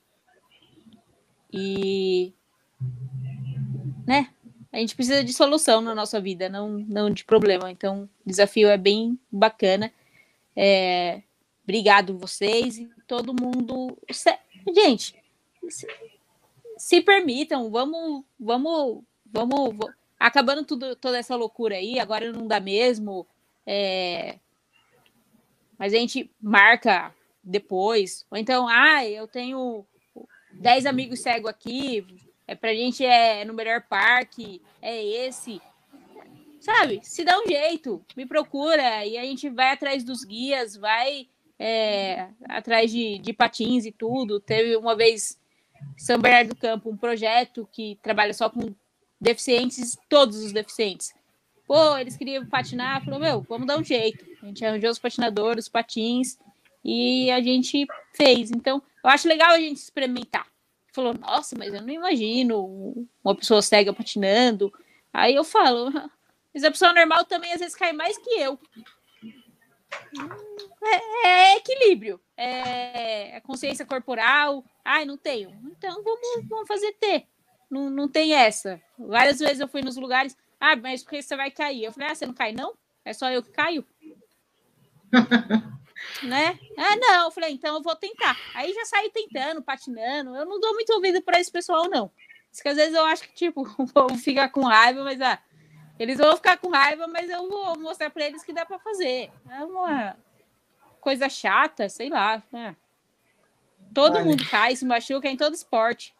[1.51, 2.31] E.
[4.05, 4.29] Né?
[4.71, 7.71] A gente precisa de solução na nossa vida, não, não de problema.
[7.71, 9.91] Então, desafio é bem bacana.
[10.55, 11.23] É,
[11.63, 13.97] obrigado vocês e todo mundo.
[14.75, 15.15] Gente,
[16.79, 19.75] se permitam, vamos, vamos, vamos,
[20.17, 23.27] acabando tudo, toda essa loucura aí, agora não dá mesmo.
[23.67, 24.39] É...
[25.77, 27.13] Mas a gente marca
[27.43, 28.25] depois.
[28.31, 29.85] Ou então, ah, eu tenho
[30.53, 32.05] 10 amigos cegos aqui,
[32.47, 35.61] é pra gente é no melhor parque, é esse.
[36.61, 37.01] Sabe?
[37.03, 41.27] Se dá um jeito, me procura e a gente vai atrás dos guias, vai
[41.59, 44.39] é, atrás de, de patins e tudo.
[44.39, 45.37] Teve uma vez
[45.97, 48.73] são Bernardo do Campo, um projeto que trabalha só com
[49.19, 51.13] deficientes, todos os deficientes.
[51.67, 54.25] Pô, eles queriam patinar, falou, meu, vamos dar um jeito.
[54.41, 56.37] A gente arranjou os patinadores, os patins,
[56.83, 58.49] e a gente fez.
[58.51, 60.47] Então, eu acho legal a gente experimentar,
[60.93, 64.73] falou, nossa, mas eu não imagino uma pessoa cega patinando.
[65.13, 65.91] Aí eu falo,
[66.53, 68.59] mas a pessoa normal também às vezes cai mais que eu.
[70.83, 74.63] É, é equilíbrio, é, é, consciência corporal.
[74.91, 75.51] Ai, não tenho.
[75.65, 77.27] Então vamos, vamos fazer ter.
[77.69, 78.81] Não, não tem essa.
[78.97, 80.35] Várias vezes eu fui nos lugares.
[80.59, 81.83] Ah, mas porque você vai cair?
[81.83, 82.73] Eu falei, ah, você não cai, não?
[83.05, 83.85] É só eu que caio.
[86.23, 86.57] né?
[86.75, 87.25] Ah, não.
[87.25, 88.35] Eu falei, então eu vou tentar.
[88.55, 90.35] Aí já saí tentando, patinando.
[90.35, 92.11] Eu não dou muito ouvido para esse pessoal, não.
[92.51, 95.37] Isso que às vezes eu acho que, tipo, o povo fica com raiva, mas ah,
[95.99, 99.31] eles vão ficar com raiva, mas eu vou mostrar para eles que dá para fazer.
[99.51, 100.17] É uma
[100.99, 102.41] coisa chata, sei lá.
[102.51, 102.75] Né?
[103.93, 104.25] Todo vale.
[104.25, 106.13] mundo cai, se machuca em todo esporte.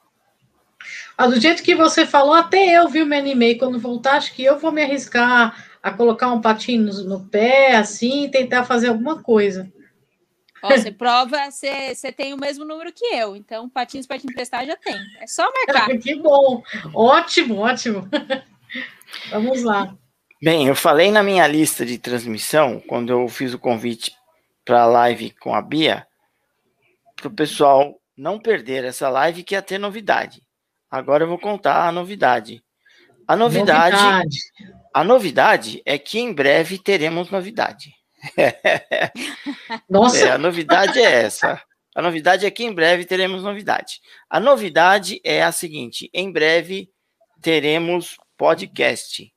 [1.17, 3.57] Ah, do jeito que você falou, até eu vi, me animei.
[3.57, 7.75] Quando voltar, acho que eu vou me arriscar a colocar um patinho no, no pé,
[7.75, 9.71] assim, e tentar fazer alguma coisa.
[10.61, 13.35] Ó, você prova, você, você tem o mesmo número que eu.
[13.35, 14.95] Então, patins para te emprestar já tem.
[15.19, 15.89] É só marcar.
[15.99, 16.63] que bom!
[16.93, 18.07] Ótimo, ótimo.
[19.31, 19.95] Vamos lá.
[20.41, 24.13] Bem, eu falei na minha lista de transmissão, quando eu fiz o convite
[24.63, 26.07] para a live com a Bia,
[27.19, 30.41] para o pessoal não perder essa live que ia ter novidade.
[30.89, 32.63] Agora eu vou contar a novidade.
[33.27, 34.37] A novidade, novidade.
[34.93, 37.93] a novidade é que em breve teremos novidade.
[39.89, 40.25] Nossa.
[40.25, 41.61] É, a novidade é essa.
[41.95, 43.99] A novidade é que em breve teremos novidade.
[44.29, 46.89] A novidade é a seguinte: em breve
[47.41, 49.31] teremos podcast.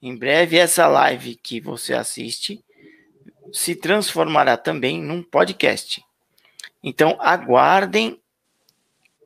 [0.00, 2.62] Em breve, essa live que você assiste
[3.52, 6.02] se transformará também num podcast.
[6.84, 8.20] Então, aguardem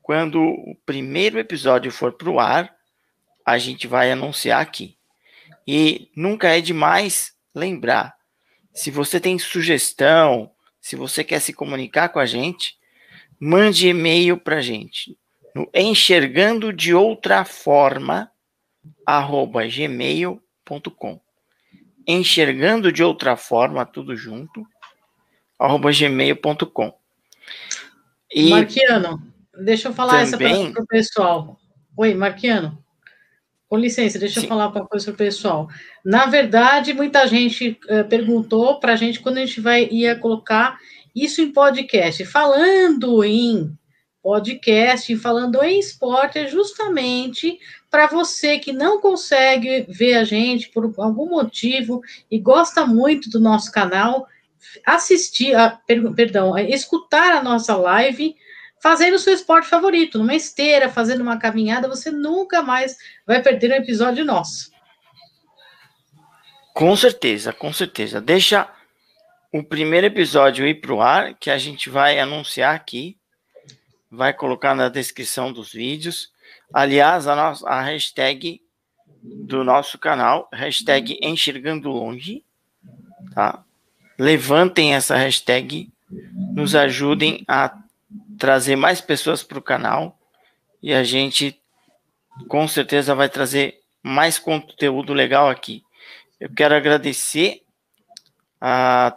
[0.01, 2.73] quando o primeiro episódio for para o ar,
[3.45, 4.97] a gente vai anunciar aqui.
[5.67, 8.17] E nunca é demais lembrar:
[8.73, 10.51] se você tem sugestão,
[10.81, 12.79] se você quer se comunicar com a gente,
[13.41, 15.19] mande e-mail para a gente
[15.55, 18.31] no enxergando de outra forma
[19.05, 21.21] arroba gmail.com.
[22.07, 24.65] Enxergando de outra forma, tudo junto,
[25.59, 26.97] arroba gmail.com.
[28.33, 29.23] E Marquiano,
[29.65, 30.65] deixa eu falar também...
[30.65, 31.61] essa para o pessoal.
[31.97, 32.83] Oi, Marquiano.
[33.69, 34.47] Com licença, deixa Sim.
[34.47, 35.69] eu falar uma coisa para o pessoal.
[36.05, 40.79] Na verdade, muita gente uh, perguntou para a gente quando a gente vai ia colocar
[41.15, 42.25] isso em podcast.
[42.25, 43.77] Falando em
[44.23, 47.59] podcast, falando em esporte, é justamente
[47.91, 53.41] para você que não consegue ver a gente por algum motivo e gosta muito do
[53.41, 54.27] nosso canal,
[54.85, 58.37] assistir, a, per, perdão, escutar a nossa live
[58.81, 62.97] fazendo o seu esporte favorito, numa esteira, fazendo uma caminhada, você nunca mais
[63.27, 64.71] vai perder um episódio nosso.
[66.73, 68.21] Com certeza, com certeza.
[68.21, 68.69] Deixa
[69.53, 73.19] o primeiro episódio ir para o ar, que a gente vai anunciar aqui,
[74.11, 76.33] vai colocar na descrição dos vídeos.
[76.73, 78.63] Aliás, a, nossa, a hashtag
[79.23, 82.45] do nosso canal, hashtag Enxergando Longe,
[83.35, 83.65] tá?
[84.19, 85.91] Levantem essa hashtag,
[86.55, 87.77] nos ajudem a
[88.39, 90.19] trazer mais pessoas para o canal
[90.83, 91.61] e a gente
[92.49, 95.85] com certeza vai trazer mais conteúdo legal aqui.
[96.41, 97.63] Eu quero agradecer
[98.61, 99.17] a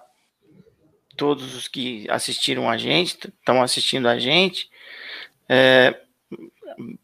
[1.16, 4.70] todos os que assistiram a gente, estão assistindo a gente.
[5.48, 5.96] É,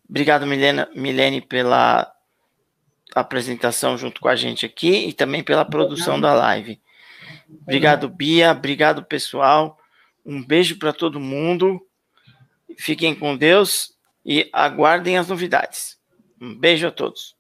[0.09, 2.11] Obrigado, Milena, Milene, pela
[3.13, 6.79] apresentação junto com a gente aqui e também pela produção da live.
[7.61, 8.51] Obrigado, Bia.
[8.51, 9.77] Obrigado, pessoal.
[10.25, 11.81] Um beijo para todo mundo.
[12.77, 13.93] Fiquem com Deus
[14.25, 15.97] e aguardem as novidades.
[16.39, 17.35] Um beijo a todos.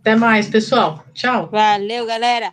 [0.00, 1.04] Até mais, pessoal.
[1.14, 1.48] Tchau.
[1.50, 2.52] Valeu, galera.